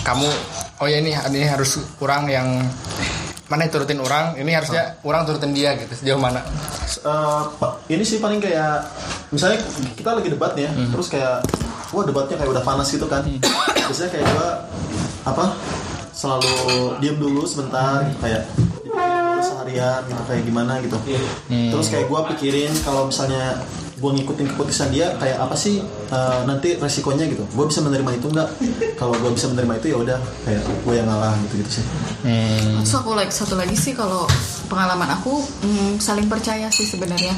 Kamu 0.07 0.27
oh 0.79 0.87
ya 0.87 1.03
ini 1.03 1.11
ini 1.11 1.47
harus 1.51 1.83
kurang 1.99 2.31
yang 2.31 2.47
mana 3.47 3.63
turutin 3.71 3.99
orang, 4.03 4.35
ini 4.35 4.51
harusnya 4.51 4.99
orang 5.07 5.23
turutin 5.23 5.55
dia 5.55 5.79
gitu. 5.79 5.93
Sejauh 5.95 6.19
mana? 6.19 6.43
Pak, 7.57 7.87
ini 7.87 8.03
sih 8.03 8.19
paling 8.19 8.43
kayak 8.43 8.83
misalnya 9.31 9.63
kita 9.95 10.19
lagi 10.19 10.27
debat 10.27 10.51
nih 10.55 10.67
ya, 10.67 10.71
terus 10.91 11.07
kayak 11.07 11.47
wah 11.95 12.03
debatnya 12.03 12.35
kayak 12.35 12.51
udah 12.51 12.63
panas 12.67 12.91
gitu 12.91 13.07
kan. 13.07 13.23
Biasanya 13.87 14.09
kayak 14.11 14.25
gua 14.35 14.47
apa 15.23 15.55
selalu 16.11 16.99
diem 16.99 17.15
dulu 17.15 17.47
sebentar 17.47 18.03
gitu, 18.03 18.19
kayak 18.19 18.43
seharian 19.39 20.01
gitu 20.11 20.21
kayak 20.27 20.43
gimana 20.43 20.73
gitu. 20.83 20.97
Terus 21.47 21.87
kayak 21.87 22.11
gua 22.11 22.27
pikirin 22.35 22.75
kalau 22.83 23.07
misalnya 23.07 23.63
gue 23.97 24.11
ngikutin 24.13 24.47
keputusan 24.53 24.93
dia 24.93 25.17
kayak 25.17 25.41
apa 25.41 25.55
sih 25.57 25.81
eh, 26.13 26.39
nanti 26.45 26.77
resikonya 26.77 27.25
gitu. 27.25 27.43
Gue 27.53 27.65
bisa 27.65 27.81
menerima 27.81 28.11
itu 28.13 28.27
nggak? 28.29 28.49
Kalau 29.01 29.17
gue 29.17 29.31
bisa 29.33 29.49
menerima 29.49 29.73
itu 29.81 29.87
ya 29.93 29.97
udah. 29.97 30.19
Kayak 30.45 30.61
gue 30.65 30.93
yang 30.93 31.07
ngalah 31.09 31.33
gitu 31.47 31.53
gitu 31.65 31.81
sih 31.81 31.85
Terus 32.81 32.93
aku 32.93 33.11
like 33.17 33.33
satu 33.33 33.57
lagi 33.57 33.73
sih 33.73 33.97
kalau 33.97 34.29
pengalaman 34.69 35.09
aku 35.17 35.41
mm, 35.41 35.97
saling 35.97 36.29
percaya 36.29 36.69
sih 36.69 36.85
sebenarnya. 36.85 37.33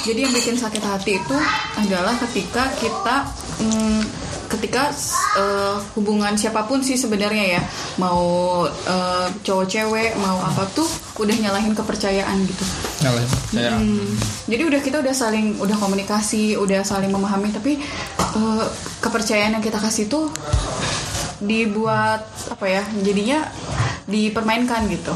Jadi 0.00 0.26
yang 0.26 0.32
bikin 0.32 0.56
sakit 0.56 0.82
hati 0.82 1.20
itu 1.20 1.36
adalah 1.76 2.16
ketika 2.26 2.72
kita 2.80 3.28
mm, 3.62 4.19
ketika 4.50 4.90
eh, 5.38 5.76
hubungan 5.94 6.34
siapa 6.34 6.66
pun 6.66 6.82
sih 6.82 6.98
sebenarnya 6.98 7.58
ya 7.58 7.62
mau 8.02 8.66
eh, 8.66 9.26
cowok 9.46 9.66
cewek 9.70 10.10
mau 10.18 10.42
apa 10.42 10.66
tuh 10.74 10.88
udah 11.22 11.36
nyalahin 11.38 11.72
kepercayaan 11.72 12.36
gitu. 12.44 12.64
Nyalain. 13.06 13.28
Saya. 13.54 13.72
Hmm, 13.78 14.10
jadi 14.50 14.62
udah 14.66 14.80
kita 14.82 14.96
udah 15.00 15.14
saling 15.14 15.56
udah 15.62 15.76
komunikasi, 15.78 16.58
udah 16.58 16.82
saling 16.82 17.14
memahami 17.14 17.54
tapi 17.54 17.78
eh, 18.18 18.66
kepercayaan 18.98 19.56
yang 19.56 19.64
kita 19.64 19.78
kasih 19.78 20.10
tuh 20.10 20.28
dibuat 21.40 22.26
apa 22.52 22.66
ya? 22.68 22.82
Jadinya 23.00 23.48
dipermainkan 24.10 24.90
gitu. 24.90 25.14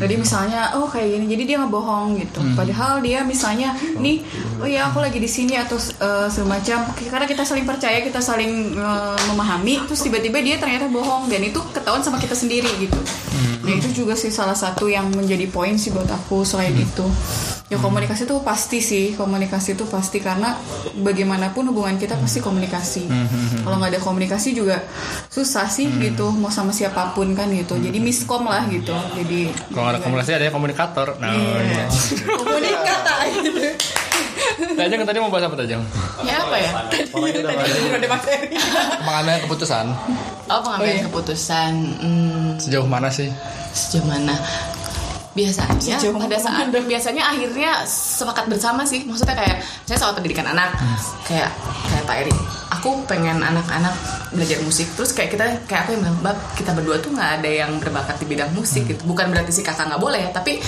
Jadi 0.00 0.14
misalnya 0.16 0.72
oh 0.80 0.88
kayak 0.88 1.20
gini, 1.20 1.26
jadi 1.28 1.42
dia 1.44 1.56
ngebohong 1.60 2.16
gitu. 2.18 2.40
Padahal 2.56 3.04
dia 3.04 3.20
misalnya 3.22 3.76
nih 4.00 4.24
oh 4.58 4.66
ya 4.66 4.88
aku 4.88 5.04
lagi 5.04 5.20
di 5.20 5.28
sini 5.28 5.54
atau 5.60 5.76
eh, 5.76 6.28
semacam 6.32 6.88
karena 6.96 7.26
kita 7.28 7.44
saling 7.44 7.68
percaya, 7.68 8.00
kita 8.00 8.24
saling 8.24 8.74
eh, 8.74 9.20
memahami, 9.28 9.84
terus 9.84 10.00
tiba-tiba 10.00 10.40
dia 10.40 10.56
ternyata 10.56 10.88
bohong 10.88 11.28
dan 11.28 11.44
itu 11.44 11.60
ketahuan 11.76 12.00
sama 12.00 12.16
kita 12.16 12.32
sendiri 12.32 12.68
gitu. 12.80 12.96
Nah 13.62 13.72
itu 13.76 13.92
juga 13.92 14.16
sih 14.16 14.32
salah 14.32 14.56
satu 14.56 14.88
yang 14.88 15.12
menjadi 15.12 15.44
poin 15.52 15.76
sih 15.76 15.92
buat 15.92 16.08
aku 16.08 16.40
selain 16.42 16.72
itu. 16.72 17.04
Ya 17.68 17.76
komunikasi 17.76 18.24
itu 18.24 18.40
pasti 18.40 18.80
sih, 18.80 19.12
komunikasi 19.12 19.76
itu 19.76 19.84
pasti 19.84 20.24
karena 20.24 20.56
bagaimanapun 21.04 21.68
hubungan 21.68 22.00
kita 22.00 22.16
pasti 22.16 22.40
komunikasi. 22.40 23.04
Kalau 23.60 23.76
nggak 23.76 23.92
ada 23.92 24.00
komunikasi 24.00 24.56
juga 24.56 24.80
susah 25.28 25.68
sih 25.68 25.84
gitu, 26.00 26.32
mau 26.32 26.48
sama 26.48 26.72
siapa 26.72 27.12
pun 27.12 27.36
kan 27.36 27.52
gitu. 27.52 27.76
Jadi 27.76 28.00
miskom 28.00 28.48
lah 28.48 28.64
gitu. 28.72 28.96
Jadi 29.12 29.52
Kalau 29.68 29.92
ada 29.92 30.00
komunikasi 30.00 30.40
ada 30.40 30.48
komunikator. 30.48 31.20
Nah, 31.20 31.28
iya. 31.36 31.84
komunikata 32.40 33.14
gitu. 33.36 33.60
Tajang 34.78 35.04
tadi 35.04 35.18
mau 35.20 35.28
bahas 35.28 35.44
apa 35.44 35.56
Tajang? 35.60 35.82
Ya 36.24 36.40
apa 36.40 36.56
ya? 36.56 36.70
orangnya 37.12 37.40
udah 37.44 37.52
ada. 37.52 37.64
Pengambilan 39.04 39.38
keputusan. 39.44 39.86
Oh 40.48 40.60
pengambilan 40.64 41.04
keputusan 41.12 41.72
hmm, 42.00 42.46
Sejauh 42.56 42.88
mana 42.88 43.12
sih? 43.12 43.28
sejauh 43.78 44.06
mana? 44.08 44.34
Biasanya 45.38 45.96
Sejauh 46.02 46.18
pada 46.18 46.38
saat 46.42 46.66
biasanya 46.74 47.22
akhirnya 47.30 47.86
sepakat 47.86 48.50
bersama 48.50 48.82
sih. 48.82 49.06
Maksudnya 49.06 49.38
kayak 49.38 49.62
saya 49.86 49.98
soal 50.02 50.12
pendidikan 50.18 50.50
anak, 50.50 50.74
kayak 51.22 51.54
kayak 51.86 52.02
Pak 52.02 52.16
Eri. 52.26 52.34
Aku 52.74 53.06
pengen 53.06 53.38
anak-anak 53.38 53.94
belajar 54.34 54.58
musik. 54.66 54.90
Terus 54.98 55.14
kayak 55.14 55.30
kita 55.34 55.44
kayak 55.70 55.86
aku 55.86 55.90
yang 55.94 56.02
bilang, 56.04 56.18
"Bab, 56.20 56.38
kita 56.58 56.74
berdua 56.74 56.98
tuh 56.98 57.14
nggak 57.14 57.30
ada 57.40 57.50
yang 57.50 57.70
berbakat 57.78 58.18
di 58.18 58.26
bidang 58.26 58.50
musik 58.52 58.84
gitu. 58.84 59.02
Bukan 59.06 59.30
berarti 59.30 59.54
si 59.54 59.62
kakak 59.62 59.88
nggak 59.88 60.02
boleh 60.02 60.20
ya, 60.26 60.30
tapi 60.34 60.58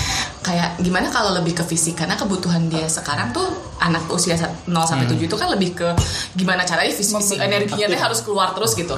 kayak 0.40 0.80
gimana 0.80 1.10
kalau 1.12 1.34
lebih 1.36 1.58
ke 1.58 1.64
fisik 1.66 1.98
karena 1.98 2.16
kebutuhan 2.16 2.70
dia 2.70 2.86
sekarang 2.88 3.34
tuh 3.34 3.44
anak 3.82 4.06
usia 4.08 4.38
0 4.38 4.86
sampai 4.86 5.06
7 5.08 5.28
itu 5.28 5.36
kan 5.36 5.48
lebih 5.52 5.76
ke 5.76 5.88
gimana 6.38 6.64
caranya 6.64 6.92
fisik, 6.94 7.18
fisik 7.20 7.38
energinya 7.42 7.86
tuh 7.90 8.00
harus 8.00 8.20
keluar 8.24 8.54
terus 8.56 8.72
gitu. 8.78 8.96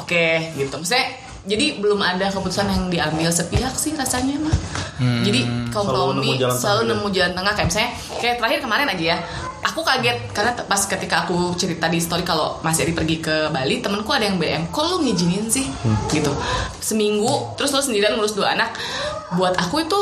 Oke, 0.00 0.54
gitu. 0.56 0.74
Maksudnya 0.78 1.31
jadi 1.42 1.82
belum 1.82 1.98
ada 1.98 2.30
keputusan 2.30 2.70
yang 2.70 2.84
diambil 2.86 3.26
sepihak 3.34 3.74
sih 3.74 3.98
rasanya 3.98 4.38
mah. 4.38 4.54
Jadi 5.02 5.42
nemu 5.42 5.74
kompromi 5.74 6.38
jalan 6.38 6.54
selalu 6.54 6.82
tengah 6.86 6.94
nemu 6.94 7.06
jalan 7.10 7.32
tengah 7.34 7.52
kayak 7.58 7.66
misalnya 7.66 7.90
kayak 8.22 8.34
terakhir 8.38 8.58
kemarin 8.62 8.86
aja 8.86 9.04
ya. 9.14 9.18
Aku 9.62 9.82
kaget 9.86 10.18
karena 10.34 10.54
pas 10.66 10.82
ketika 10.86 11.26
aku 11.26 11.54
cerita 11.54 11.86
di 11.86 11.98
story 12.02 12.26
kalau 12.26 12.58
Mas 12.66 12.78
Eri 12.82 12.94
pergi 12.94 13.22
ke 13.22 13.46
Bali, 13.50 13.78
temenku 13.78 14.10
ada 14.10 14.26
yang 14.26 14.38
BM, 14.38 14.70
kok 14.74 14.82
lu 14.90 15.06
ngizinin 15.06 15.46
sih? 15.46 15.66
Gitu. 16.10 16.30
Seminggu 16.82 17.54
terus 17.54 17.70
lu 17.70 17.78
sendirian 17.78 18.18
ngurus 18.18 18.34
dua 18.34 18.58
anak. 18.58 18.74
Buat 19.38 19.54
aku 19.58 19.86
itu 19.86 19.98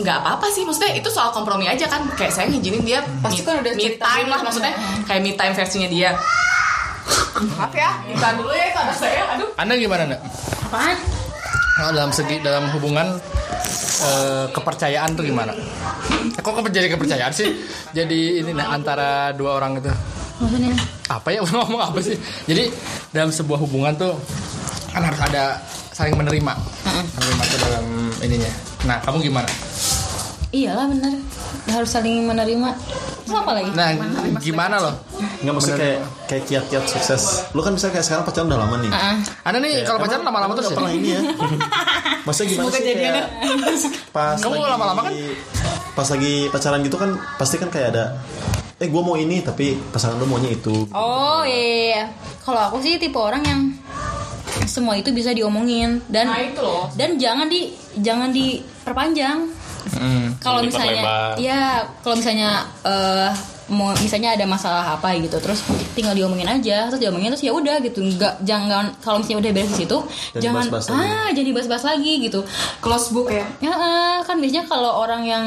nggak 0.00 0.16
apa-apa 0.24 0.52
sih, 0.52 0.64
maksudnya 0.64 0.92
itu 0.96 1.08
soal 1.08 1.32
kompromi 1.32 1.68
aja 1.68 1.88
kan. 1.88 2.04
Kayak 2.16 2.32
saya 2.36 2.46
ngizinin 2.52 2.84
dia 2.84 3.00
Pasti 3.24 3.44
me, 3.44 3.48
kan 3.48 3.54
udah 3.64 3.72
me 3.76 3.88
time 3.96 4.28
lah 4.28 4.38
kan 4.40 4.44
maksudnya 4.44 4.72
ya. 4.76 5.04
kayak 5.08 5.20
me 5.24 5.32
time 5.36 5.54
versinya 5.56 5.88
dia. 5.88 6.10
Maaf 7.38 7.72
ya, 7.72 7.90
kita 8.04 8.28
dulu 8.34 8.50
ya 8.50 8.64
itu 8.68 8.78
anak 8.78 8.96
saya. 8.98 9.22
Aduh. 9.38 9.48
Anda 9.54 9.74
gimana 9.78 10.02
nak? 10.10 10.20
Apaan? 10.66 10.96
Nah, 11.78 11.90
dalam 11.94 12.10
segi 12.10 12.42
dalam 12.42 12.66
hubungan 12.74 13.06
eh, 14.02 14.46
kepercayaan 14.50 15.14
tuh 15.14 15.22
gimana? 15.22 15.54
Eh, 16.34 16.42
Kok 16.42 16.66
jadi 16.68 16.90
kepercayaan 16.90 17.30
sih? 17.30 17.54
Jadi 17.94 18.42
ini 18.42 18.50
nah 18.50 18.74
antara 18.74 19.30
dua 19.32 19.62
orang 19.62 19.78
itu 19.78 19.90
Maksudnya? 20.38 20.74
apa 21.08 21.28
ya 21.30 21.40
ngomong 21.46 21.82
apa 21.82 21.98
sih? 22.02 22.18
Jadi 22.50 22.70
dalam 23.14 23.30
sebuah 23.30 23.58
hubungan 23.62 23.94
tuh 23.94 24.14
kan 24.90 25.06
harus 25.06 25.20
ada 25.22 25.62
saling 25.94 26.14
menerima, 26.14 26.52
menerima 27.14 27.42
tuh 27.46 27.58
dalam 27.62 27.86
ininya. 28.22 28.52
Nah 28.86 28.96
kamu 29.02 29.30
gimana? 29.30 29.50
Iyalah 30.50 30.86
bener 30.90 31.14
harus 31.70 31.90
saling 31.90 32.26
menerima. 32.26 32.70
Terus 33.28 33.38
apa 33.38 33.52
lagi? 33.52 33.70
Nah 33.70 33.88
gimana 34.38 34.76
loh? 34.78 34.94
nggak 35.38 35.54
maksudnya 35.54 35.78
kayak 35.78 35.98
kayak 36.26 36.42
kiat-kiat 36.44 36.84
sukses 36.88 37.22
lu 37.52 37.60
kan 37.60 37.70
misalnya 37.70 37.94
kayak 37.94 38.06
sekarang 38.06 38.24
pacaran 38.24 38.46
udah 38.48 38.58
lama 38.58 38.74
nih 38.76 38.90
Ah, 38.90 39.14
Anda 39.44 39.58
nih 39.60 39.74
kalau 39.82 39.98
pacaran 40.00 40.24
lama-lama 40.24 40.52
terus 40.52 40.66
ya? 40.66 40.74
pernah 40.74 40.90
ini 40.92 41.08
ya 41.08 41.20
maksudnya 42.26 42.48
gimana 42.50 42.68
sih 42.68 42.82
kayak 42.82 43.24
pas 44.16 44.34
Kamu 44.36 44.54
lagi- 44.56 44.66
lama-lama 44.68 45.00
kan? 45.00 45.12
pas 45.92 46.08
lagi 46.08 46.32
pacaran 46.48 46.80
gitu 46.80 46.96
kan 46.96 47.10
pasti 47.36 47.54
kan 47.56 47.68
kayak 47.68 47.88
ada 47.92 48.04
eh 48.76 48.86
gue 48.86 48.98
mau 49.00 49.14
ini 49.14 49.38
tapi 49.40 49.78
pasangan 49.88 50.16
lu 50.16 50.26
maunya 50.26 50.50
itu 50.50 50.86
Oh 50.90 51.42
iya, 51.42 51.54
iya, 51.54 51.78
iya. 51.88 52.04
Kalau 52.40 52.60
aku 52.64 52.78
sih 52.78 52.96
tipe 52.96 53.14
orang 53.16 53.42
yang 53.42 53.60
semua 54.64 54.94
itu 54.94 55.10
bisa 55.10 55.30
diomongin 55.30 56.02
dan 56.06 56.26
Nah, 56.26 56.40
itu 56.40 56.58
loh. 56.58 56.90
dan 56.92 57.14
jangan 57.14 57.46
di 57.46 57.70
jangan 57.96 58.30
diperpanjang. 58.30 59.38
Hmm. 59.96 60.26
Kalau 60.40 60.60
misalnya 60.64 61.00
diperlebar. 61.00 61.32
ya 61.40 61.62
kalau 62.04 62.14
misalnya 62.16 62.50
mau 62.84 63.57
misalnya 63.68 64.32
ada 64.32 64.48
masalah 64.48 64.96
apa 64.96 65.12
gitu 65.20 65.36
terus 65.38 65.60
tinggal 65.92 66.16
diomongin 66.16 66.48
aja 66.48 66.88
terus 66.88 67.00
diomongin 67.00 67.28
terus 67.32 67.44
ya 67.44 67.52
udah 67.52 67.76
gitu 67.84 68.00
nggak 68.00 68.40
jangan 68.42 68.96
kalau 69.04 69.20
misalnya 69.20 69.44
udah 69.44 69.52
beres 69.52 69.70
di 69.76 69.78
situ 69.84 69.98
Jangan 70.38 70.40
jangan 70.40 70.62
dibahas-bahas 70.64 70.86
lagi. 70.88 71.12
ah 71.12 71.28
jadi 71.36 71.48
bahas-bahas 71.52 71.84
lagi 71.84 72.12
gitu. 72.24 72.40
Close 72.80 73.08
book 73.12 73.28
ya? 73.28 73.44
Ya 73.60 73.72
eh, 73.72 74.16
kan 74.24 74.36
biasanya 74.40 74.64
kalau 74.64 74.90
orang 75.04 75.22
yang 75.28 75.44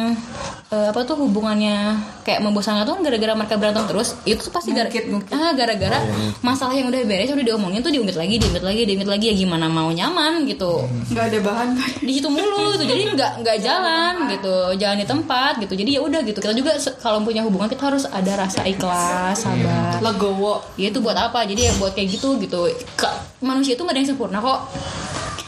eh, 0.69 0.87
apa 0.93 1.01
tuh 1.03 1.17
hubungannya 1.17 1.97
kayak 2.21 2.45
membosankan 2.45 2.85
tuh 2.85 2.93
kan 2.99 3.01
gara-gara 3.01 3.33
mereka 3.33 3.55
berantem 3.57 3.83
terus 3.89 4.13
itu 4.29 4.37
tuh 4.37 4.53
pasti 4.53 4.69
gara 4.71 4.87
ah 5.33 5.51
gara-gara 5.57 5.99
masalah 6.45 6.77
yang 6.77 6.93
udah 6.93 7.01
beres 7.07 7.33
udah 7.33 7.45
diomongin 7.45 7.81
tuh 7.81 7.89
diungkit 7.89 8.13
lagi 8.13 8.37
diungkit 8.37 8.61
lagi 8.61 8.81
diungkit 8.85 9.09
lagi 9.09 9.25
ya 9.31 9.35
gimana 9.35 9.65
mau 9.65 9.89
nyaman 9.89 10.45
gitu. 10.45 10.85
Nggak 11.09 11.25
ada 11.33 11.39
bahan 11.41 11.67
di 12.05 12.11
situ 12.13 12.27
mulu 12.29 12.75
gitu 12.77 12.85
jadi 12.85 13.01
nggak 13.17 13.31
nggak 13.41 13.57
jalan 13.63 14.13
gitu 14.29 14.55
jalan 14.77 14.97
di 15.01 15.07
tempat 15.07 15.53
gitu 15.57 15.73
jadi 15.73 15.89
ya 15.97 16.01
udah 16.05 16.21
gitu. 16.21 16.37
Kita 16.37 16.53
juga 16.53 16.71
kalau 17.01 17.23
punya 17.25 17.41
hubungan 17.41 17.65
kita 17.65 17.89
harus 17.89 18.05
ada 18.11 18.45
rasa 18.45 18.61
ikhlas 18.63 19.39
sabar. 19.39 19.97
Legowo. 20.03 20.61
Ya 20.75 20.91
itu 20.91 20.99
buat 20.99 21.15
apa? 21.15 21.43
Jadi 21.43 21.67
ya 21.67 21.73
buat 21.79 21.95
kayak 21.95 22.19
gitu 22.19 22.35
gitu. 22.37 22.67
Ke- 22.93 23.17
manusia 23.39 23.73
itu 23.73 23.81
nggak 23.81 23.95
ada 23.95 24.01
yang 24.03 24.09
sempurna 24.11 24.37
kok. 24.37 24.59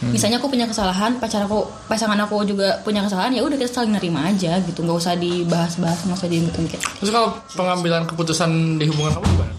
Misalnya 0.03 0.35
aku 0.35 0.51
punya 0.51 0.67
kesalahan 0.67 1.15
pacar 1.15 1.47
aku 1.47 1.63
pasangan 1.87 2.19
aku 2.19 2.43
juga 2.43 2.75
punya 2.83 2.99
kesalahan 2.99 3.31
ya 3.31 3.39
udah 3.39 3.55
kita 3.55 3.71
saling 3.71 3.95
nerima 3.95 4.27
aja 4.27 4.59
gitu. 4.59 4.83
Nggak 4.83 4.97
usah 4.99 5.13
dibahas-bahas 5.15 6.03
nggak 6.03 6.17
usah 6.19 6.27
diungkit 6.27 6.79
Terus 6.99 7.11
kalau 7.11 7.31
pengambilan 7.55 8.03
keputusan 8.03 8.79
di 8.79 8.87
hubungan 8.91 9.15
kamu 9.15 9.27
gimana? 9.31 9.53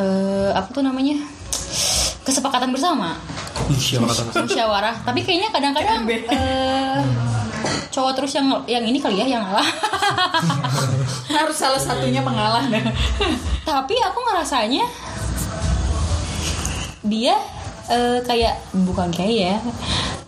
eh 0.00 0.50
apa 0.54 0.68
tuh 0.70 0.80
namanya? 0.80 1.18
Kesepakatan 2.22 2.70
bersama. 2.70 3.18
Musyawarah. 3.68 4.94
Tapi 5.02 5.20
kayaknya 5.26 5.48
kadang-kadang 5.50 6.00
eh, 6.08 6.98
cowok 7.90 8.12
terus 8.16 8.32
yang 8.38 8.46
yang 8.70 8.84
ini 8.86 8.98
kali 9.02 9.20
ya 9.20 9.26
yang 9.26 9.42
ngalah. 9.42 9.66
Harus 11.36 11.56
salah 11.58 11.78
satunya 11.78 12.22
pengalah. 12.22 12.64
Dah 12.70 12.84
tapi 13.70 13.94
aku 14.02 14.18
ngerasanya 14.26 14.84
dia 17.06 17.38
eh, 17.86 18.18
kayak 18.26 18.54
bukan 18.86 19.08
kayak 19.14 19.34
ya 19.34 19.54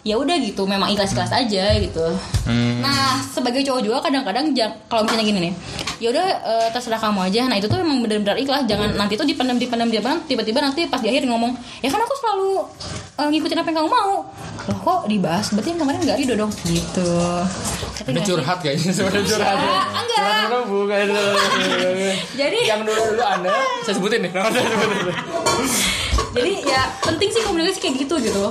ya 0.03 0.19
udah 0.19 0.35
gitu 0.43 0.67
memang 0.67 0.91
ikhlas 0.91 1.15
ikhlas 1.15 1.31
aja 1.31 1.79
gitu. 1.79 2.07
Nah 2.83 3.23
sebagai 3.23 3.63
cowok 3.63 3.83
juga 3.87 3.99
kadang-kadang 4.03 4.51
kalau 4.91 5.07
misalnya 5.07 5.27
gini 5.27 5.41
nih 5.51 5.55
ya 6.03 6.11
udah 6.11 6.27
eh, 6.43 6.69
terserah 6.75 6.99
kamu 6.99 7.31
aja. 7.31 7.47
Nah 7.47 7.59
itu 7.59 7.71
tuh 7.71 7.79
memang 7.79 8.03
benar-benar 8.03 8.35
ikhlas. 8.39 8.67
Jangan 8.67 8.99
nanti 8.99 9.15
tuh 9.15 9.27
dipendam 9.27 9.59
dipendam 9.63 9.91
dipendam 9.91 10.19
tiba-tiba 10.27 10.59
nanti 10.59 10.91
pas 10.91 10.99
di 10.99 11.11
akhir 11.11 11.27
ngomong 11.27 11.55
ya 11.83 11.91
kan 11.91 12.03
aku 12.03 12.15
selalu 12.19 12.51
eh, 13.23 13.29
ngikutin 13.31 13.59
apa 13.63 13.69
yang 13.71 13.79
kamu 13.83 13.91
mau 13.91 14.15
loh 14.71 14.79
kok 14.79 15.01
dibahas? 15.11 15.51
Berarti 15.51 15.69
yang 15.75 15.81
kemarin 15.83 16.01
nggak 16.07 16.19
ridho 16.23 16.35
dong? 16.39 16.53
Gitu. 16.63 17.11
Ini 18.03 18.19
sih? 18.23 18.29
curhat 18.31 18.59
kayaknya 18.63 18.91
sebenarnya 18.95 19.25
curhat. 19.27 19.57
enggak. 19.91 20.19
Curhat 20.19 20.37
dulu 20.47 20.61
bukan. 20.87 21.07
Jadi 22.39 22.59
yang 22.67 22.81
dulu 22.87 23.01
dulu 23.15 23.23
anda 23.23 23.51
saya 23.83 23.95
sebutin 23.99 24.21
nih. 24.27 24.31
Nama 24.31 24.51
saya 24.51 24.67
sebutin. 24.67 25.15
jadi 26.33 26.53
ya 26.65 26.83
penting 27.05 27.29
sih 27.29 27.43
komunikasi 27.45 27.79
kayak 27.83 27.97
gitu 28.07 28.15
gitu. 28.23 28.45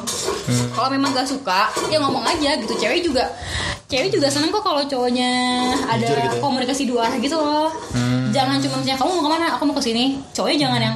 Kalau 0.71 0.89
memang 0.93 1.15
gak 1.15 1.27
suka 1.27 1.71
ya 1.87 1.97
ngomong 2.03 2.23
aja 2.27 2.59
gitu. 2.59 2.73
Cewek 2.75 3.01
juga 3.01 3.25
cewek 3.91 4.07
juga 4.07 4.31
seneng 4.31 4.55
kok 4.55 4.63
kalau 4.63 4.83
cowoknya 4.87 5.31
ada 5.83 5.99
Jujur 5.99 6.17
gitu 6.23 6.37
ya? 6.39 6.43
komunikasi 6.43 6.83
dua 6.87 7.11
arah 7.11 7.19
gitu 7.19 7.35
loh. 7.35 7.71
Jangan 8.31 8.59
cuma 8.63 8.79
misalnya 8.79 8.99
kamu 8.99 9.11
mau 9.19 9.23
ke 9.23 9.31
mana? 9.31 9.45
Aku 9.55 9.63
mau 9.67 9.75
ke 9.75 9.83
sini. 9.83 10.19
Cowoknya 10.31 10.67
jangan 10.67 10.79
yang 10.79 10.95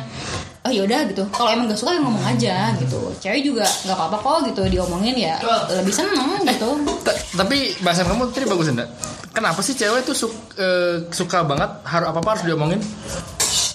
oh 0.65 0.71
yaudah 0.71 1.05
gitu 1.05 1.21
kalau 1.29 1.47
emang 1.47 1.65
gak 1.67 1.77
suka 1.77 1.93
ya 1.93 2.01
ngomong 2.01 2.25
aja 2.25 2.55
gitu 2.75 2.97
cewek 3.19 3.41
juga 3.43 3.65
nggak 3.85 3.93
apa-apa 3.93 4.17
kok 4.17 4.37
gitu 4.47 4.61
diomongin 4.67 5.13
ya 5.15 5.37
lebih 5.71 5.93
seneng 5.93 6.41
gitu 6.43 6.69
Ta- 7.01 7.13
Tapi 7.35 7.57
bahasan 7.79 8.05
kamu 8.05 8.31
tadi 8.31 8.45
bagus 8.45 8.67
enggak? 8.67 8.89
Kenapa 9.29 9.59
sih 9.59 9.73
cewek 9.73 10.01
tuh 10.01 10.15
su- 10.15 10.31
eh, 10.55 11.05
suka 11.09 11.43
banget 11.43 11.67
harus 11.83 12.07
apa 12.07 12.17
apa 12.17 12.29
harus 12.31 12.43
diomongin? 12.43 12.79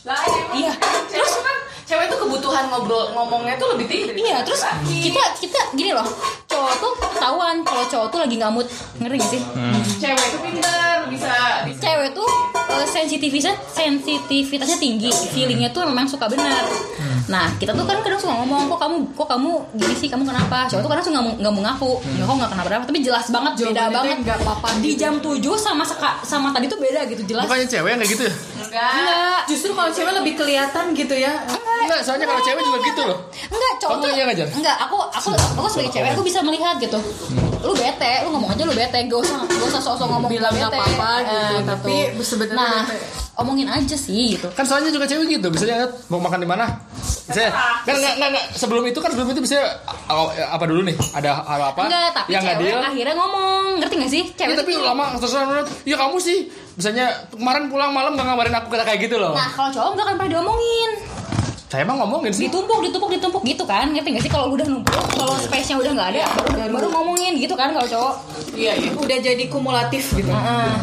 Lah, 0.03 0.16
Iya. 0.50 0.72
Terus 1.07 1.35
kan 1.38 1.57
cewek 1.85 2.09
tuh 2.09 2.18
kebutuhan 2.20 2.64
ngobrol 2.66 3.12
ngomongnya 3.12 3.55
tuh 3.55 3.68
lebih 3.70 3.85
tinggi. 3.85 4.24
Iya, 4.24 4.40
terus 4.40 4.64
kita 4.83 5.22
kita 5.37 5.61
gini 5.74 5.92
loh, 5.92 6.09
cowok 6.46 6.72
tuh 6.74 6.92
ketahuan 7.05 7.61
kalau 7.62 7.85
cowok 7.85 8.09
tuh 8.09 8.18
lagi 8.18 8.37
ngamut, 8.37 8.66
ngerti 8.96 9.16
gak 9.18 9.31
sih? 9.31 9.42
cewek 10.00 10.26
tuh 10.26 10.40
pinter 10.40 10.96
bisa 11.07 11.33
bisa 11.68 11.81
cewek 11.85 12.11
tuh 12.11 12.31
uh, 12.70 12.87
sensitivitasnya 12.87 13.56
sensitivitasnya 13.70 14.78
tinggi. 14.78 15.11
Feelingnya 15.30 15.70
tuh 15.70 15.83
memang 15.85 16.06
suka 16.06 16.26
benar. 16.26 16.64
Nah 17.26 17.46
kita 17.56 17.70
tuh 17.70 17.85
kan 17.85 17.98
kadang 18.00 18.18
suka 18.18 18.35
ngomong 18.35 18.66
kok 18.68 18.80
kamu 18.80 18.96
kok 19.12 19.28
kamu 19.28 19.50
gini 19.74 19.94
sih? 19.94 20.09
Kamu 20.09 20.22
kenapa? 20.22 20.66
Cowok 20.66 20.80
tuh 20.80 20.90
kadang 20.90 21.04
suka 21.04 21.14
nggak 21.37 21.52
mau- 21.52 21.64
ngaku. 21.64 21.90
Nggak 22.02 22.26
kok 22.26 22.37
nggak 22.37 22.50
kenapa 22.50 22.66
kenapa 22.68 22.85
tapi 22.87 22.98
jelas 23.00 23.26
banget 23.28 23.52
beda 23.56 23.66
Jawabannya 23.70 23.94
banget. 23.94 24.16
nggak 24.22 24.38
apa-apa 24.40 24.68
di 24.78 24.88
gitu. 24.88 25.00
jam 25.00 25.14
7 25.18 25.54
sama 25.56 25.85
seka, 25.85 26.11
sama 26.22 26.48
tadi 26.50 26.66
tuh 26.66 26.78
beda 26.78 27.00
gitu 27.06 27.22
jelas. 27.26 27.44
Bukannya 27.46 27.66
cewek 27.66 27.88
yang 27.88 28.00
kayak 28.00 28.12
gitu 28.12 28.22
ya? 28.26 28.35
Enggak 28.70 28.92
enggak 28.94 29.40
justru 29.46 29.70
kalau 29.72 29.90
cewek 29.90 30.12
lebih 30.14 30.33
kelihatan 30.35 30.85
gitu 30.92 31.14
ya 31.14 31.35
Enggak, 31.80 32.06
soalnya 32.06 32.22
kalau 32.24 32.38
cewek 32.40 32.62
juga 32.62 32.78
gitu 32.85 33.02
loh. 33.02 33.18
Enggak, 33.48 33.72
cowok 33.80 33.90
Kamu 33.90 34.04
tuh 34.04 34.11
iya 34.12 34.22
nggak, 34.22 34.37
Jan? 34.37 34.48
Enggak, 34.52 34.76
aku 34.78 34.96
aku 35.11 35.28
aku 35.33 35.66
sebagai 35.66 35.90
cewek 35.90 36.11
aku 36.12 36.22
bisa 36.22 36.38
melihat 36.40 36.76
gitu. 36.78 36.98
Lu 37.61 37.72
bete, 37.74 38.12
lu 38.22 38.28
ngomong 38.30 38.46
aja 38.46 38.62
lu 38.62 38.72
bete, 38.72 38.98
gak 39.00 39.18
usah 39.18 39.42
gak 39.42 39.66
usah 39.66 39.80
sok-sok 39.80 40.06
ngomong 40.06 40.30
Bilang 40.30 40.52
bete. 40.52 40.61
nggak 40.61 40.70
apa-apa 40.70 41.11
gitu, 41.18 41.35
Eh, 41.35 41.61
tapi 41.66 41.94
sebenarnya 42.20 42.54
nah, 42.54 42.85
bete. 42.85 42.96
omongin 43.35 43.66
aja 43.66 43.96
sih 43.96 44.37
gitu. 44.37 44.46
Kan 44.52 44.62
soalnya 44.62 44.92
juga 44.92 45.09
cewek 45.09 45.26
gitu, 45.33 45.48
misalnya 45.48 45.88
mau 46.06 46.20
makan 46.20 46.38
di 46.38 46.46
mana? 46.46 46.68
Misalnya, 47.26 47.50
kan 47.83 47.94
enggak, 47.96 48.12
enggak, 48.14 48.28
enggak, 48.28 48.44
sebelum 48.54 48.83
itu 48.85 48.98
kan 49.00 49.11
sebelum 49.11 49.28
itu 49.30 49.40
bisa 49.40 49.56
apa 50.46 50.64
dulu 50.64 50.80
nih? 50.85 50.96
Ada 51.11 51.30
hal 51.42 51.61
apa? 51.66 51.80
Enggak, 51.88 52.09
tapi 52.12 52.28
yang 52.30 52.42
nggak 52.44 52.56
cewek 52.61 52.87
akhirnya 52.87 53.14
ngomong, 53.16 53.62
ngerti 53.80 53.94
gak 53.96 54.12
sih? 54.12 54.24
Ya, 54.28 54.37
Cewek 54.38 54.56
tapi 54.59 54.72
tuh- 54.74 54.85
lama 54.85 55.04
terus 55.16 55.33
ya 55.83 55.96
kamu 55.96 56.16
sih 56.20 56.38
misalnya 56.72 57.06
kemarin 57.28 57.66
pulang 57.66 57.90
malam 57.90 58.14
gak 58.14 58.24
ngabarin 58.24 58.54
aku 58.54 58.68
kata 58.68 58.85
kayak 58.85 59.00
gitu 59.04 59.16
loh 59.16 59.33
Nah, 59.33 59.48
kalau 59.48 59.70
cowok 59.70 59.90
enggak 59.90 60.04
akan 60.04 60.16
pernah 60.16 60.33
diomongin. 60.33 60.90
Saya 61.70 61.87
emang 61.87 62.02
ngomongin 62.02 62.35
sih 62.35 62.50
Ditumpuk, 62.50 62.83
ditumpuk, 62.83 63.06
ditumpuk 63.09 63.42
gitu 63.46 63.62
kan. 63.62 63.87
Ngerti 63.87 64.11
gak 64.11 64.24
sih 64.26 64.28
kalau 64.28 64.50
udah 64.50 64.66
numpuk, 64.66 64.90
kalau 65.14 65.38
space-nya 65.38 65.78
udah 65.78 65.92
nggak 65.94 66.09
ada, 66.11 66.22
baru, 66.50 66.66
baru 66.74 66.87
ngomongin 66.90 67.38
gitu 67.38 67.54
kan 67.54 67.70
kalau 67.70 67.87
cowok. 67.87 68.14
iya 68.50 68.74
iya 68.74 68.90
udah 68.90 69.18
jadi 69.22 69.44
kumulatif 69.46 70.11
gitu 70.11 70.26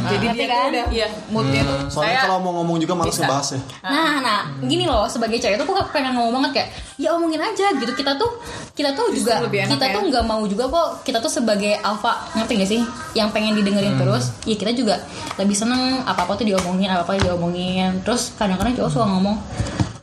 jadi 0.07 0.25
ngerti 0.25 0.39
dia 0.39 0.47
kan? 0.47 0.67
udah 0.71 0.85
Iya. 0.87 1.07
moodnya 1.27 1.61
tuh 1.61 1.77
Soalnya 1.91 2.07
Saya- 2.15 2.23
kalau 2.23 2.39
mau 2.39 2.53
ngomong 2.55 2.79
juga 2.79 2.93
malas 2.95 3.13
ngebahas 3.13 3.47
ya. 3.51 3.59
Nah, 3.83 4.13
nah, 4.17 4.39
gini 4.63 4.87
loh, 4.87 5.03
sebagai 5.05 5.35
cewek 5.35 5.59
tuh 5.59 5.67
aku 5.67 5.91
pengen 5.91 6.15
ngomong 6.15 6.39
banget 6.39 6.51
kayak, 6.55 6.69
ya 6.95 7.11
omongin 7.11 7.43
aja 7.43 7.67
gitu. 7.75 7.91
Kita 7.91 8.15
tuh, 8.15 8.39
kita 8.71 8.95
tuh 8.95 9.11
juga, 9.11 9.43
lebih 9.43 9.67
enak 9.67 9.75
kita 9.75 9.85
ya. 9.85 9.93
tuh 9.93 10.01
nggak 10.07 10.23
mau 10.23 10.41
juga 10.45 10.63
kok. 10.65 11.03
Kita 11.03 11.19
tuh 11.19 11.27
sebagai 11.29 11.75
alpha, 11.77 12.31
ngerti 12.33 12.53
gak 12.55 12.69
sih? 12.69 12.81
Yang 13.11 13.29
pengen 13.35 13.53
didengerin 13.53 13.99
terus, 13.99 14.31
ya 14.41 14.55
kita 14.55 14.71
juga 14.71 15.03
lebih 15.35 15.53
seneng 15.53 16.01
apa 16.01 16.23
apa 16.23 16.33
tuh 16.33 16.47
diomongin, 16.47 16.87
apa 16.87 17.03
apa 17.03 17.19
diomongin. 17.19 17.99
Terus 18.01 18.31
kadang-kadang 18.33 18.73
cowok 18.73 18.89
suka 18.89 19.05
ngomong, 19.05 19.35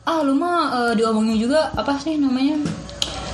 ah 0.05 0.21
lu 0.21 0.37
mah 0.37 0.71
eh, 0.71 0.93
diomongin 0.97 1.37
juga 1.41 1.73
apa 1.73 1.97
sih 1.97 2.17
namanya? 2.21 2.61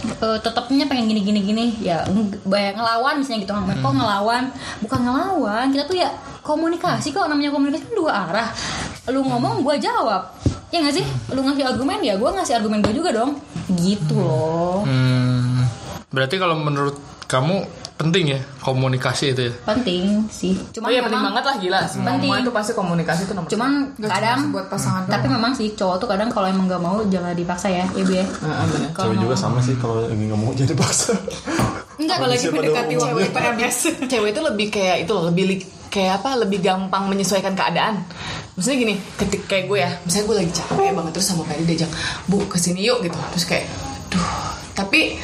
Eh, 0.02 0.38
tetapnya 0.42 0.88
pengen 0.90 1.12
gini 1.12 1.22
gini 1.22 1.40
gini. 1.44 1.66
Ya 1.84 2.08
banyak 2.48 2.76
ngelawan 2.80 3.22
misalnya 3.22 3.46
gitu 3.46 3.54
kok 3.54 3.94
ngelawan? 3.94 4.44
Bukan 4.82 5.00
ngelawan 5.04 5.66
kita 5.76 5.84
tuh 5.86 5.98
ya 6.00 6.10
komunikasi 6.42 7.14
kok. 7.14 7.28
Namanya 7.28 7.54
komunikasi 7.54 7.86
kan 7.86 7.96
dua 7.96 8.12
arah. 8.32 8.50
Lu 9.12 9.22
ngomong 9.22 9.62
gua 9.62 9.76
jawab. 9.78 10.32
Ya 10.72 10.80
nggak 10.80 10.96
sih? 10.96 11.06
Lu 11.36 11.44
ngasih 11.44 11.68
argumen 11.68 12.00
ya 12.02 12.16
gua 12.16 12.34
ngasih 12.34 12.58
argumen 12.58 12.80
gua 12.82 12.94
juga 12.96 13.10
dong. 13.14 13.38
Gitu 13.78 14.16
loh. 14.18 14.88
Hmm, 14.88 15.68
berarti 16.10 16.40
kalau 16.40 16.58
menurut 16.58 16.98
kamu 17.28 17.64
penting 18.02 18.26
ya 18.28 18.40
komunikasi 18.60 19.32
itu 19.32 19.42
ya. 19.44 19.54
Penting 19.64 20.26
sih. 20.28 20.58
Cuman 20.72 20.86
Oh 20.86 20.92
iya 20.92 21.02
penting 21.02 21.22
banget 21.22 21.44
lah 21.44 21.56
gila. 21.56 21.80
Semua 21.86 22.08
Penting. 22.12 22.32
itu 22.42 22.52
pasti 22.52 22.72
komunikasi 22.74 23.22
itu 23.24 23.34
nomor 23.34 23.48
cuman 23.48 23.72
kadang 23.96 24.40
buat 24.50 24.66
pasangan 24.68 25.06
tapi 25.06 25.28
memang 25.28 25.54
sih 25.54 25.72
cowok 25.72 25.96
tuh 25.98 26.08
kadang 26.08 26.28
kalau 26.28 26.48
emang 26.48 26.66
nggak 26.66 26.80
mau 26.80 26.98
jangan 27.06 27.32
dipaksa 27.32 27.70
ya 27.70 27.86
ibu 27.94 28.12
ya. 28.12 28.26
Heeh, 28.26 28.66
bener. 28.68 28.90
Kalau 28.92 29.12
Cewek 29.12 29.22
juga 29.22 29.36
mau- 29.36 29.44
sama 29.44 29.60
sih 29.60 29.76
kalau 29.76 30.02
lagi 30.02 30.26
ngomong 30.26 30.52
jadi 30.54 30.74
paksa. 30.74 31.14
enggak 31.94 32.18
apalagi 32.18 32.42
Siapa 32.42 32.56
mendekati 32.58 32.94
waktu 32.98 33.30
PMS 33.30 33.78
cewek 34.10 34.30
itu 34.34 34.42
lebih 34.42 34.68
kayak 34.70 34.98
itu 35.06 35.12
loh 35.14 35.30
lebih 35.30 35.46
kayak 35.88 36.14
apa 36.18 36.30
lebih 36.36 36.60
gampang 36.60 37.06
menyesuaikan 37.06 37.54
keadaan. 37.54 38.02
Maksudnya 38.52 38.78
gini 38.80 38.94
ketik 39.16 39.46
kayak 39.46 39.66
gue 39.66 39.78
ya 39.78 39.92
misalnya 40.02 40.26
gue 40.26 40.38
lagi 40.40 40.52
capek 40.52 40.92
banget 40.92 41.12
terus 41.14 41.28
sama 41.28 41.44
Ferry 41.44 41.64
diajak 41.64 41.92
bu 42.26 42.42
ke 42.46 42.58
sini 42.58 42.82
yuk 42.82 43.00
gitu. 43.02 43.14
Terus 43.32 43.46
kayak 43.46 43.66
duh. 44.08 44.28
Tapi 44.74 45.20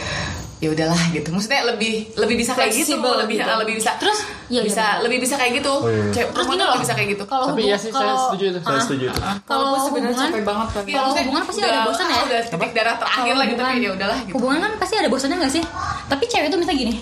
ya 0.57 0.69
udahlah 0.69 0.97
gitu 1.11 1.29
maksudnya 1.29 1.61
lebih 1.67 2.09
lebih 2.15 2.35
bisa 2.35 2.51
kayak 2.51 2.73
gitu 2.73 2.97
lebih 2.97 3.37
gitu. 3.37 3.53
lebih 3.55 3.75
bisa 3.77 3.93
Terus, 3.95 4.25
iya, 4.47 4.61
bisa 4.61 4.81
iya. 4.89 5.03
lebih 5.05 5.17
bisa 5.19 5.37
kayak 5.37 5.53
gitu 5.55 5.73
iya. 5.85 6.09
Cewek- 6.09 6.33
terus 6.33 6.33
perempuan 6.33 6.49
gini 6.49 6.57
tuh 6.57 6.67
loh 6.67 6.79
bisa 6.81 6.93
kayak 6.93 7.09
gitu 7.13 7.23
kalau 7.23 7.45
Tapi 7.45 7.53
hubung- 7.53 7.69
iya 7.69 7.77
sih, 7.77 7.89
saya 7.89 8.01
kalau- 8.09 8.25
setuju 8.27 8.43
itu. 8.47 8.59
Saya 8.59 8.73
Ah. 8.73 8.81
setuju 8.81 9.03
itu. 9.05 9.19
kalau 9.21 9.37
kalau 9.45 9.65
gue 9.67 9.79
sebenarnya 9.79 10.09
hubungan 10.09 10.25
capek 10.27 10.43
banget 10.43 10.67
kan 10.67 10.83
Iya, 10.83 10.97
kalau 10.97 11.11
hubungan 11.15 11.43
pasti 11.43 11.59
udah- 11.59 11.69
ada 11.71 11.81
bosan 11.85 12.05
ya 12.07 12.17
udah 12.19 12.41
titik 12.43 12.71
darah 12.73 12.95
terakhir 12.97 13.21
Kalau 13.23 13.37
lah 13.37 13.45
gitu 13.45 13.61
tapi 13.61 13.77
ya 13.77 13.91
udahlah 13.93 14.17
gitu 14.19 14.33
hubungan 14.33 14.59
kan 14.59 14.71
pasti 14.75 14.95
ada 14.95 15.07
bosannya 15.07 15.37
gak 15.39 15.53
sih 15.53 15.63
tapi 16.07 16.23
cewek 16.25 16.47
tuh 16.47 16.57
misalnya 16.57 16.79
gini 16.79 16.93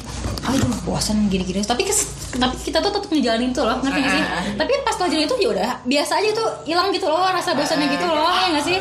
aduh 0.44 0.75
bosan 0.86 1.26
gini-gini. 1.26 1.60
Tapi 1.60 1.82
kes- 1.82 2.08
tapi 2.32 2.56
kita 2.62 2.78
tuh 2.80 2.92
tetap 2.92 3.08
ngejalanin 3.08 3.50
tuh 3.50 3.64
loh 3.64 3.80
ngerti 3.80 4.00
gak 4.00 4.12
sih? 4.12 4.24
Tapi 4.54 4.72
pas 4.82 4.96
lo 4.96 5.06
jalan 5.08 5.24
itu 5.24 5.36
ya 5.38 5.50
udah 5.50 5.70
biasa 5.84 6.12
aja 6.16 6.30
tuh 6.32 6.48
hilang 6.64 6.88
gitu 6.90 7.06
loh 7.06 7.26
rasa 7.26 7.52
bosannya 7.52 7.88
gitu 7.90 8.06
loh 8.06 8.30
ya 8.30 8.48
nggak 8.52 8.64
sih? 8.64 8.78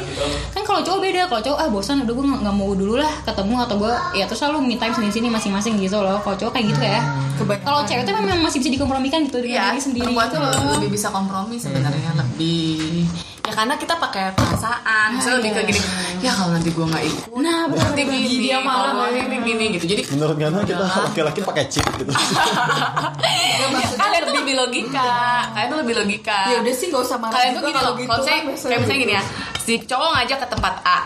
kan 0.50 0.62
kalau 0.62 0.80
cowok 0.80 1.00
beda 1.00 1.20
kalau 1.24 1.42
cowok 1.42 1.58
ah 1.58 1.68
bosan 1.68 1.96
udah 2.00 2.12
gue 2.12 2.24
nggak 2.24 2.40
nggak 2.42 2.56
mau 2.56 2.70
dulu 2.72 2.94
lah 2.96 3.12
ketemu 3.22 3.54
atau 3.60 3.76
gue 3.78 3.92
ya 4.12 4.24
terus 4.24 4.38
selalu 4.38 4.58
me 4.60 4.74
time 4.74 4.90
sendiri 4.90 5.12
sini 5.12 5.28
masing-masing 5.28 5.74
gitu 5.78 5.96
loh. 5.96 6.18
Kalau 6.18 6.36
cowok 6.36 6.52
kayak 6.52 6.66
gitu 6.68 6.82
ya 6.82 7.00
kalau 7.36 7.80
cewek 7.82 8.02
tuh 8.02 8.14
memang 8.14 8.40
masih 8.40 8.58
bisa 8.58 8.70
dikompromikan 8.70 9.24
gitu 9.24 9.38
dengan 9.38 9.50
Iya, 9.50 9.64
diri 9.70 9.82
sendiri. 9.82 10.04
perempuan 10.06 10.28
tuh 10.28 10.40
lebih 10.78 10.90
bisa 10.90 11.08
kompromi 11.08 11.56
sebenarnya 11.56 12.10
lebih 12.14 13.04
ya 13.44 13.52
karena 13.52 13.76
kita 13.76 13.94
pakai 13.94 14.32
perasaan 14.32 15.20
misalnya 15.20 15.36
lebih 15.38 15.50
ke 15.52 15.60
gini 15.68 15.80
ya 16.22 16.32
kalau 16.32 16.56
nanti 16.56 16.70
gue 16.70 16.80
nggak 16.82 17.04
ikut 17.04 17.22
Nah, 17.36 17.68
nanti 17.68 18.00
benar. 18.00 18.16
gini 18.16 18.28
Dia 18.40 18.58
malah 18.58 18.90
kalau 18.90 19.04
kayak 19.04 19.26
gini 19.26 19.36
gini 19.44 19.64
gitu. 19.76 19.84
Jadi 19.86 20.02
menurut 20.10 20.36
Gana 20.38 20.58
kita 20.64 20.80
laki-laki 20.80 21.40
pakai 21.42 21.64
chip 21.68 21.84
gitu. 21.94 22.08
Kalian 24.00 24.22
tuh 24.22 24.34
lebih 24.34 24.54
logika 24.56 25.10
kalian 25.50 25.68
tuh 25.68 25.78
lebih 25.80 25.94
logika 25.96 26.38
ya 26.48 26.58
udah 26.60 26.72
sih 26.72 26.86
gak 26.88 27.02
usah 27.02 27.16
marah 27.18 27.34
kalian 27.34 27.52
tuh 27.52 27.62
gini 27.62 27.74
kalau 27.74 27.84
loh 27.84 27.94
gitu 27.94 28.08
kalau 28.08 28.22
saya 28.22 28.38
kan, 28.38 28.44
kayak 28.54 28.78
misalnya 28.80 29.00
gini 29.00 29.12
ya 29.12 29.22
si 29.58 29.72
cowok 29.82 30.08
ngajak 30.14 30.38
ke 30.38 30.48
tempat 30.48 30.74
A. 30.84 30.98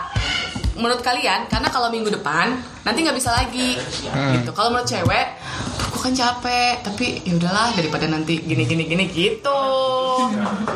Menurut 0.75 1.01
kalian 1.01 1.39
karena 1.47 1.67
kalau 1.67 1.87
minggu 1.89 2.07
depan 2.09 2.55
nanti 2.81 2.99
nggak 3.01 3.17
bisa 3.17 3.35
lagi 3.35 3.75
gitu. 4.07 4.49
Kalau 4.53 4.71
menurut 4.71 4.87
cewek 4.87 5.25
aku 5.89 5.97
kan 6.05 6.13
capek 6.13 6.85
tapi 6.85 7.25
ya 7.25 7.33
udahlah 7.33 7.73
daripada 7.73 8.05
nanti 8.05 8.37
gini 8.45 8.63
gini 8.69 8.85
gini 8.85 9.05
gitu. 9.09 9.61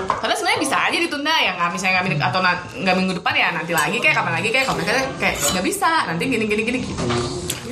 Karena 0.09 0.33
sebenarnya 0.33 0.61
bisa 0.65 0.75
aja 0.89 0.97
ditunda 0.97 1.33
ya 1.37 1.51
nggak 1.53 1.69
misalnya 1.69 2.01
nggak 2.01 2.29
atau 2.33 2.41
nggak 2.81 2.95
minggu 2.97 3.13
depan 3.21 3.33
ya 3.37 3.47
nanti 3.53 3.71
lagi 3.77 3.97
kayak 4.01 4.15
kapan 4.17 4.33
lagi 4.41 4.49
kayak 4.49 4.65
kapan 4.65 4.83
kayak 4.89 5.05
kayak 5.21 5.35
nggak 5.53 5.65
bisa 5.65 5.89
nanti 6.09 6.23
gini 6.25 6.45
gini 6.49 6.61
gini 6.65 6.79
gitu. 6.81 7.05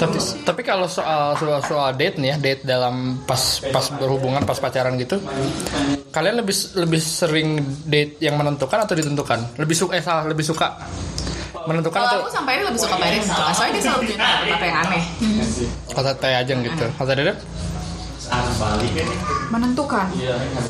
Tapi 0.02 0.18
tapi 0.42 0.62
kalau 0.66 0.90
soal 0.90 1.38
soal 1.38 1.62
soal 1.62 1.94
date 1.94 2.18
nih 2.18 2.34
ya, 2.34 2.38
date 2.42 2.66
dalam 2.66 3.22
pas 3.30 3.62
pas 3.70 3.86
berhubungan 4.02 4.42
pas 4.42 4.58
pacaran 4.58 4.98
gitu, 4.98 5.22
kalian 6.10 6.42
lebih 6.42 6.58
lebih 6.74 6.98
sering 6.98 7.62
date 7.86 8.18
yang 8.18 8.34
menentukan 8.34 8.82
atau 8.82 8.98
ditentukan? 8.98 9.62
Lebih 9.62 9.78
suka 9.78 9.94
eh 9.94 10.02
salah, 10.02 10.26
lebih 10.26 10.42
suka 10.42 10.74
menentukan 11.68 12.00
atau 12.00 12.10
kalau 12.10 12.24
aku 12.26 12.32
sampai 12.34 12.52
ini 12.58 12.64
lebih 12.68 12.80
suka 12.82 12.96
Paris 12.98 13.24
soalnya 13.28 13.72
dia 13.74 13.84
selalu 13.84 14.02
punya 14.08 14.28
kata 14.52 14.66
yang 14.66 14.80
aneh. 14.86 15.04
Kata 15.92 16.12
teh 16.18 16.34
aja 16.34 16.54
gitu. 16.54 16.86
Kata 16.98 17.12
Dede? 17.14 17.34
menentukan? 19.52 20.08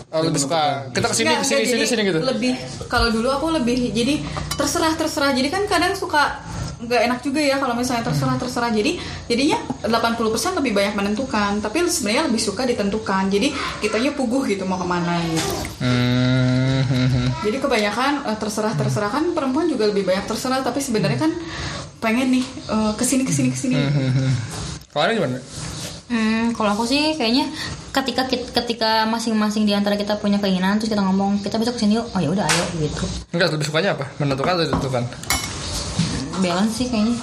Oh, 0.10 0.22
lebih 0.26 0.42
suka. 0.42 0.90
kita 0.90 1.08
ke 1.08 1.16
sini 1.16 1.30
Nggak, 1.30 1.42
ke 1.42 1.46
sini 1.46 1.58
nggak, 1.62 1.70
sini 1.70 1.78
jadi 1.78 1.86
sini 1.86 2.02
gitu. 2.10 2.20
lebih 2.26 2.54
kalau 2.90 3.08
dulu 3.14 3.30
aku 3.30 3.48
lebih 3.54 3.94
jadi 3.94 4.18
terserah 4.58 4.94
terserah. 4.98 5.32
Jadi 5.38 5.48
kan 5.54 5.64
kadang 5.70 5.94
suka 5.94 6.42
nggak 6.82 7.02
enak 7.06 7.20
juga 7.22 7.38
ya 7.38 7.62
kalau 7.62 7.78
misalnya 7.78 8.02
terserah 8.02 8.42
terserah. 8.42 8.74
Jadi 8.74 8.98
jadinya 9.30 9.62
80% 9.86 10.58
lebih 10.58 10.72
banyak 10.74 10.94
menentukan. 10.98 11.62
Tapi 11.62 11.78
sebenarnya 11.86 12.24
lebih 12.34 12.42
suka 12.42 12.66
ditentukan. 12.66 13.30
Jadi 13.30 13.54
kitanya 13.86 14.12
puguh 14.18 14.42
gitu 14.50 14.66
mau 14.66 14.82
ke 14.82 14.88
mana 14.90 15.22
gitu. 15.30 15.54
Hmm, 15.86 16.11
hmm, 16.86 17.08
hmm. 17.08 17.28
jadi 17.46 17.58
kebanyakan 17.62 18.14
eh, 18.30 18.38
terserah 18.38 18.74
terserah 18.76 19.12
kan 19.12 19.24
perempuan 19.32 19.68
juga 19.70 19.90
lebih 19.90 20.04
banyak 20.06 20.26
terserah 20.28 20.62
tapi 20.62 20.80
sebenarnya 20.82 21.20
kan 21.20 21.32
pengen 22.02 22.34
nih 22.34 22.46
eh, 22.46 22.92
ke 22.98 23.04
sini 23.04 23.24
ke 23.26 23.34
sini 23.34 23.50
ke 23.54 23.58
sini 23.58 23.76
Kalau 24.92 25.08
ini 25.08 25.24
gimana? 25.24 25.40
Hmm, 26.12 26.52
kalau 26.52 26.76
aku 26.76 26.84
sih 26.84 27.16
kayaknya 27.16 27.48
ketika 27.96 28.28
ketika 28.28 29.08
masing-masing 29.08 29.64
di 29.64 29.72
antara 29.72 29.96
kita 29.96 30.20
punya 30.20 30.36
keinginan 30.44 30.76
terus 30.76 30.92
kita 30.92 31.00
ngomong 31.00 31.40
kita 31.40 31.56
besok 31.56 31.80
ke 31.80 31.88
sini 31.88 31.96
yuk 31.96 32.12
oh 32.12 32.20
ya 32.20 32.28
udah 32.28 32.44
ayo 32.44 32.66
gitu 32.84 33.08
Enggak, 33.32 33.56
lebih 33.56 33.72
sukanya 33.72 33.96
apa? 33.96 34.12
Menentukan 34.20 34.60
atau 34.60 34.68
ditentukan? 34.68 35.04
balance 36.42 36.74
sih 36.82 36.88
kayaknya. 36.90 37.16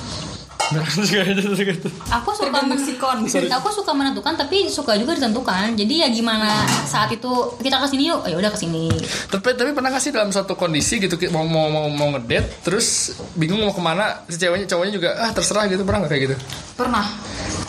Aku 2.09 2.29
suka 2.35 2.49
Tergantung 2.49 2.79
men- 2.79 2.87
sikon. 2.87 3.17
aku 3.59 3.69
suka 3.73 3.91
menentukan 3.97 4.35
tapi 4.37 4.69
suka 4.69 4.95
juga 5.01 5.17
ditentukan. 5.17 5.75
Jadi 5.75 5.95
ya 6.05 6.09
gimana 6.13 6.65
saat 6.85 7.09
itu 7.13 7.31
kita 7.59 7.81
ke 7.81 7.89
sini 7.89 8.13
yuk? 8.13 8.21
Oh, 8.25 8.29
ya 8.29 8.37
udah 8.37 8.53
ke 8.53 8.59
sini 8.61 8.91
tapi 9.29 9.55
tapi 9.55 9.71
pernah 9.77 9.93
gak 9.93 10.03
sih 10.03 10.13
dalam 10.13 10.33
suatu 10.33 10.57
kondisi 10.57 10.99
gitu 10.99 11.15
mau 11.31 11.45
mau 11.45 11.69
mau, 11.69 11.87
mau 11.89 12.09
ngedate 12.17 12.65
terus 12.65 13.17
bingung 13.37 13.61
mau 13.61 13.73
ke 13.73 13.83
mana 13.83 14.25
si 14.29 14.41
ceweknya 14.41 14.67
cowoknya 14.69 14.93
juga 14.93 15.11
ah 15.19 15.31
terserah 15.33 15.65
gitu. 15.69 15.83
Pernah 15.85 16.05
nggak 16.05 16.13
kayak 16.13 16.23
gitu? 16.29 16.37
Pernah. 16.77 17.07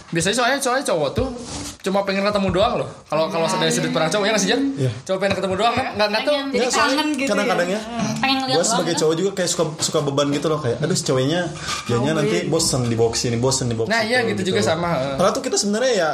Biasanya 0.09 0.35
soalnya 0.35 0.57
soalnya 0.57 0.85
cowok 0.89 1.09
tuh 1.13 1.27
cuma 1.79 2.03
pengen 2.03 2.27
ketemu 2.27 2.47
doang 2.51 2.73
loh. 2.83 2.89
Kalau 3.07 3.31
kalau 3.31 3.47
dari 3.47 3.71
sudut 3.71 3.95
pandang 3.95 4.11
cowok 4.11 4.25
ya 4.27 4.31
nggak 4.35 4.43
sih 4.43 4.49
Jan? 4.51 4.61
Iya. 4.75 4.91
cowok 5.07 5.19
pengen 5.23 5.35
ketemu 5.39 5.55
doang 5.55 5.73
kan 5.79 5.85
nggak 5.95 6.07
nggak 6.11 6.21
tuh 6.27 6.33
Pengen. 6.35 6.47
jadi 6.51 6.59
Ya, 6.59 6.71
kangen 6.75 7.07
gitu 7.15 7.29
kadang-kadang 7.31 7.69
ya 7.71 7.79
pengen 8.19 8.37
ngeliat 8.43 8.57
gue 8.59 8.65
sebagai 8.67 8.95
cowok 8.99 9.15
juga 9.15 9.31
kayak 9.39 9.49
suka 9.49 9.63
suka 9.79 9.99
beban 10.03 10.27
gitu 10.35 10.47
loh. 10.51 10.59
Kayak 10.59 10.77
aduh 10.83 10.95
si 10.99 11.03
ceweknya 11.07 11.41
jadinya 11.87 12.13
nanti 12.19 12.37
bosen 12.51 12.81
di 12.83 12.95
box 12.99 13.13
ini 13.31 13.37
bosen 13.39 13.71
di 13.71 13.75
box 13.79 13.87
nah 13.87 14.03
iya 14.03 14.27
gitu 14.27 14.51
juga 14.51 14.59
sama 14.59 14.89
eh. 14.91 15.15
Padahal 15.15 15.31
tuh 15.39 15.43
kita 15.47 15.55
sebenarnya 15.55 15.93
ya 15.95 16.09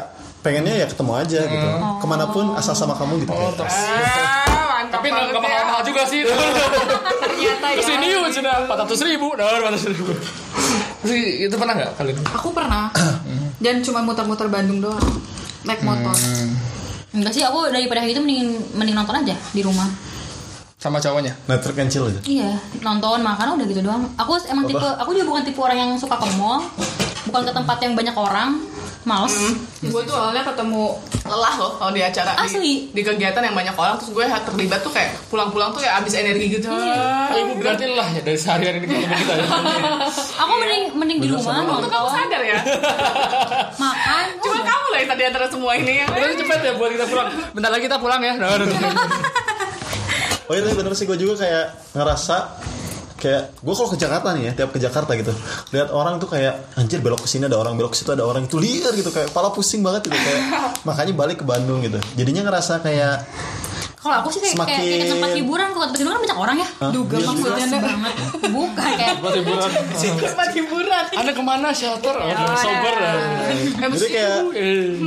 pengennya 0.45 0.73
ya 0.77 0.85
ketemu 0.85 1.11
aja 1.17 1.39
gitu. 1.49 1.67
Ke 1.97 2.05
mana 2.05 2.25
pun 2.29 2.45
asal 2.53 2.77
sama 2.77 2.93
kamu 2.93 3.25
gitu. 3.25 3.33
Oh 3.33 3.49
kayak. 3.57 3.65
ah 3.65 4.65
mantap 4.69 5.01
tapi 5.01 5.07
nggak 5.09 5.25
nggak 5.33 5.41
mahal 5.41 5.57
ya. 5.57 5.65
mahal 5.65 5.81
juga 5.81 6.01
sih 6.05 6.21
ternyata 6.21 7.65
ya. 7.73 7.77
Ke 7.81 7.83
sini 7.89 8.05
yuk 8.13 8.29
sudah 8.29 8.53
empat 8.69 8.77
ratus 8.85 9.01
ribu. 9.01 9.33
Nah 9.33 9.49
empat 9.49 9.73
ratus 9.73 9.85
ribu. 9.89 10.13
Terus 11.01 11.17
itu 11.49 11.55
pernah 11.57 11.73
nggak 11.73 11.91
kalian? 11.97 12.17
Aku 12.37 12.53
pernah. 12.53 12.93
Dan 13.65 13.81
cuma 13.81 14.05
muter-muter 14.05 14.45
Bandung 14.45 14.77
doang 14.77 15.01
naik 15.65 15.81
motor. 15.81 16.15
Enggak 17.15 17.31
sih 17.33 17.43
aku 17.43 17.73
daripada 17.73 18.03
kayak 18.03 18.15
gitu 18.15 18.21
mending 18.21 18.49
mending 18.77 18.95
nonton 18.95 19.15
aja 19.19 19.35
di 19.51 19.61
rumah. 19.65 19.87
Sama 20.77 21.01
cowoknya? 21.01 21.33
Network 21.49 21.75
cancel 21.75 22.13
aja? 22.13 22.21
Iya 22.23 22.51
nonton 22.85 23.19
makan 23.25 23.57
udah 23.57 23.65
gitu 23.65 23.81
doang. 23.81 24.05
Aku 24.21 24.37
emang 24.47 24.69
tipe 24.69 24.85
aku 24.85 25.09
juga 25.17 25.25
bukan 25.33 25.43
tipe 25.43 25.59
orang 25.59 25.77
yang 25.81 25.91
suka 25.97 26.15
ke 26.21 26.27
mall. 26.37 26.61
Bukan 27.25 27.41
ke 27.41 27.51
tempat 27.51 27.77
yang 27.81 27.97
banyak 27.97 28.13
orang. 28.13 28.61
Males. 29.05 29.37
Gue 29.85 30.01
tuh 30.01 30.17
awalnya 30.17 30.41
ketemu 30.41 30.97
lelah 31.29 31.55
loh 31.61 31.77
kalau 31.77 31.93
di 31.93 32.01
acara 32.01 32.33
Asli. 32.41 32.57
di, 32.57 32.73
di 32.89 33.01
kegiatan 33.05 33.37
yang 33.37 33.53
banyak 33.53 33.77
orang. 33.77 34.01
Terus 34.01 34.17
gue 34.17 34.25
terlibat 34.25 34.81
tuh 34.81 34.89
kayak 34.89 35.13
pulang-pulang 35.29 35.69
tuh 35.77 35.85
ya 35.85 36.01
abis 36.01 36.17
energi 36.17 36.57
gitu. 36.57 36.73
Oh, 36.73 37.37
ibu 37.37 37.53
berarti 37.61 37.85
lah 37.93 38.09
ya 38.09 38.25
dari 38.25 38.33
seharian 38.33 38.81
ini 38.81 38.89
ketemu 38.89 39.05
kita 39.05 39.33
ya. 39.37 39.45
Aku 40.41 40.51
mending 40.57 40.83
mending 40.97 41.19
di 41.21 41.27
rumah 41.29 41.61
Untung 41.61 41.85
kamu 41.85 42.01
nonton. 42.01 42.17
Sadar 42.17 42.41
ya? 42.41 42.57
Makan 43.77 44.25
cuma 44.41 44.59
yang 44.99 45.09
tadi 45.09 45.23
antara 45.27 45.45
semua 45.51 45.71
ini 45.75 46.03
yang 46.03 46.09
Udah 46.09 46.35
cepet 46.35 46.59
ya 46.63 46.73
buat 46.79 46.91
kita 46.91 47.05
pulang. 47.09 47.27
Bentar 47.51 47.71
lagi 47.71 47.83
kita 47.87 47.97
pulang 47.99 48.21
ya. 48.23 48.33
Nah, 48.39 48.47
oh 50.49 50.53
iya 50.53 50.73
bener 50.73 50.93
sih 50.93 51.09
gue 51.09 51.17
juga 51.17 51.41
kayak 51.41 51.65
ngerasa 51.97 52.37
kayak 53.15 53.43
gue 53.57 53.73
kalau 53.73 53.89
ke 53.89 53.97
Jakarta 53.97 54.27
nih 54.37 54.43
ya 54.45 54.51
tiap 54.53 54.69
ke 54.69 54.77
Jakarta 54.77 55.17
gitu 55.17 55.33
lihat 55.73 55.89
orang 55.89 56.21
tuh 56.21 56.29
kayak 56.29 56.77
anjir 56.77 57.01
belok 57.01 57.25
ke 57.25 57.29
sini 57.31 57.49
ada 57.49 57.57
orang 57.57 57.73
belok 57.73 57.95
ke 57.95 58.03
situ 58.03 58.13
ada 58.13 58.21
orang 58.27 58.45
itu 58.45 58.59
liar 58.61 58.93
gitu 58.93 59.09
kayak 59.09 59.33
pala 59.33 59.49
pusing 59.49 59.81
banget 59.81 60.11
gitu 60.11 60.19
kayak 60.19 60.41
makanya 60.87 61.13
balik 61.17 61.41
ke 61.41 61.45
Bandung 61.47 61.81
gitu. 61.81 61.97
Jadinya 62.13 62.45
ngerasa 62.45 62.85
kayak 62.85 63.25
kalau 64.05 64.21
aku 64.21 64.29
sih 64.29 64.39
kayak, 64.39 64.53
kayak, 64.61 64.69
kayak 64.69 64.85
ke 64.85 65.07
tempat 65.09 65.09
Semakin- 65.25 65.37
hiburan 65.41 65.67
kalau 65.73 65.85
tempat 65.89 65.99
hiburan 65.99 66.13
kan 66.13 66.21
banyak 66.21 66.37
orang 66.37 66.57
ya. 66.61 66.67
Duga 66.93 67.15
maksudnya 67.17 67.65
Nda. 67.65 67.79
banget 67.81 68.13
bukan 68.45 68.91
kayak 68.93 69.15
buat 69.17 69.33
hiburan. 69.33 69.69
Tempat 70.21 70.49
hiburan. 70.53 71.03
Anda 71.15 71.31
ke 71.33 71.41
mana? 71.41 71.67
Shelter? 71.73 72.15
Oh, 72.15 72.55
sober 72.55 72.95
jadi 73.75 74.05
kayak 74.07 74.37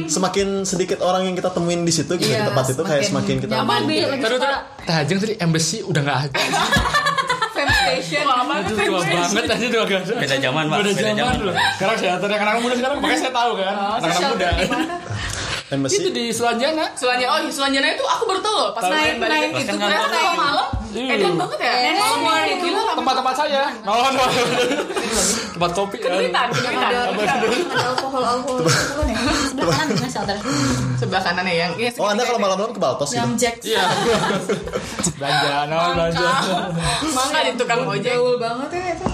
semakin 0.06 0.46
sedikit 0.66 0.98
orang 1.00 1.30
yang 1.30 1.38
kita 1.38 1.54
temuin 1.54 1.87
di 1.87 1.94
situ 1.94 2.11
gitu 2.11 2.26
di 2.26 2.34
Iya, 2.34 2.50
tempat 2.50 2.66
itu 2.68 2.82
kayak 2.82 3.04
semakin 3.06 3.34
kita 3.38 3.52
nyaman 3.54 3.80
Terus 4.18 4.40
Tajeng 4.82 5.18
tadi 5.22 5.34
embassy 5.38 5.78
udah 5.87 6.00
nggak 6.02 6.18
ada. 6.26 6.38
fam 7.58 7.68
station. 7.68 8.22
Wah, 8.22 8.46
banget 8.46 8.70
Aduh 8.70 8.76
tua 8.78 9.00
banget 9.02 9.44
aja 9.50 9.66
ada. 9.66 10.14
Beda 10.14 10.37
zaman, 10.38 10.64
Pak. 10.70 10.76
Beda 10.78 10.92
zaman. 10.94 11.34
Sekarang 11.74 11.96
shelter 11.98 12.28
yang 12.30 12.42
anak 12.46 12.56
muda 12.62 12.74
sekarang 12.78 12.96
makanya 13.02 13.20
saya 13.20 13.32
tahu 13.34 13.50
kan. 13.58 13.74
Anak 13.98 14.18
muda. 14.30 14.48
Embassy 15.68 16.00
Itu 16.00 16.09
di 16.12 16.24
Sulanjana. 16.33 16.96
Sulanjana, 16.96 17.31
oh 17.35 17.38
Sulanjana 17.52 17.87
itu 17.92 18.04
aku 18.04 18.22
baru 18.24 18.40
tahu 18.40 18.54
loh 18.57 18.70
pas 18.72 18.85
main 18.88 19.16
balik 19.20 19.33
Naik 19.33 19.50
itu 19.52 19.61
itu 19.64 19.76
ternyata 19.76 20.07
kan 20.09 20.11
kalau 20.12 20.35
malam. 20.37 20.68
Edan 20.94 21.35
banget 21.37 21.59
ya? 21.61 21.72
Eh, 21.72 22.57
itu 22.57 22.81
Tempat-tempat 22.98 23.35
saya. 23.37 23.62
No, 23.87 23.94
no. 24.12 24.24
Tempat 25.55 25.70
kopi. 25.74 25.96
ya. 25.98 26.05
kederitaan 26.09 26.48
kederitaan 26.51 27.14
ada 27.14 27.85
alkohol 27.88 28.24
alkohol. 28.24 28.61
Bukan 28.64 29.07
ya? 29.09 29.18
Sebelah 29.48 29.74
kanan 29.74 29.88
gimana 29.94 30.11
shelter 30.11 30.37
sebelah 30.98 31.22
kanannya 31.22 31.55
yang 31.55 31.72
iya, 31.79 31.90
oh 32.03 32.11
anda 32.11 32.27
kalau 32.27 32.40
malam-malam 32.42 32.74
ke 32.74 32.81
Baltos 32.83 33.14
gitu? 33.14 33.22
Yang 33.22 33.33
Jack. 33.38 33.55
Iya. 33.62 33.85
Belanja, 35.18 35.53
no, 35.70 35.79
belanja. 35.94 36.29
mangga 37.14 37.38
di 37.46 37.53
tukang 37.55 37.81
ojek. 37.87 38.12
Gaul 38.18 38.37
banget 38.38 38.68
ya 38.74 38.83
itu. 38.98 39.07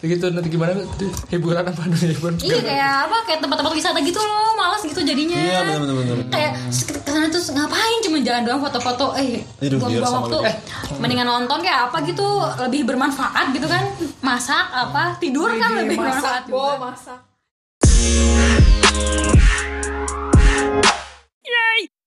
Gitu 0.00 0.26
nanti 0.32 0.48
gimana? 0.48 0.72
Hiburan 1.32 1.64
apa 1.64 1.82
nih 1.88 2.16
hiburan? 2.16 2.34
iya 2.40 2.58
kayak 2.60 2.92
apa? 3.08 3.16
Kayak 3.28 3.40
tempat-tempat 3.44 3.72
wisata 3.72 3.98
gitu 4.04 4.20
loh. 4.20 4.52
Malas 4.56 4.82
gitu 4.84 5.00
jadinya. 5.00 5.36
Iya 5.40 5.58
benar 5.64 5.80
benar 5.80 5.94
benar 5.96 6.16
kayak 6.32 6.52
ke 6.68 7.00
sana 7.04 7.26
terus 7.32 7.48
ngapain? 7.52 7.98
Cuma 8.04 8.16
jalan 8.20 8.42
doang 8.44 8.60
foto-foto. 8.60 9.06
Eh 9.16 9.44
buang-buang 9.60 10.14
waktu. 10.24 10.38
eh 10.52 10.56
mendingan 10.98 11.28
nonton 11.28 11.62
kayak 11.62 11.92
apa 11.92 12.02
gitu 12.02 12.26
lebih 12.66 12.88
bermanfaat 12.88 13.54
gitu 13.54 13.70
kan? 13.70 13.86
Masak 14.24 14.74
apa 14.74 15.14
tidur 15.22 15.52
kan 15.54 15.78
lebih 15.78 16.00
bermanfaat 16.00 16.50
juga. 16.50 16.56
Bo 16.56 16.90
masak 16.90 17.30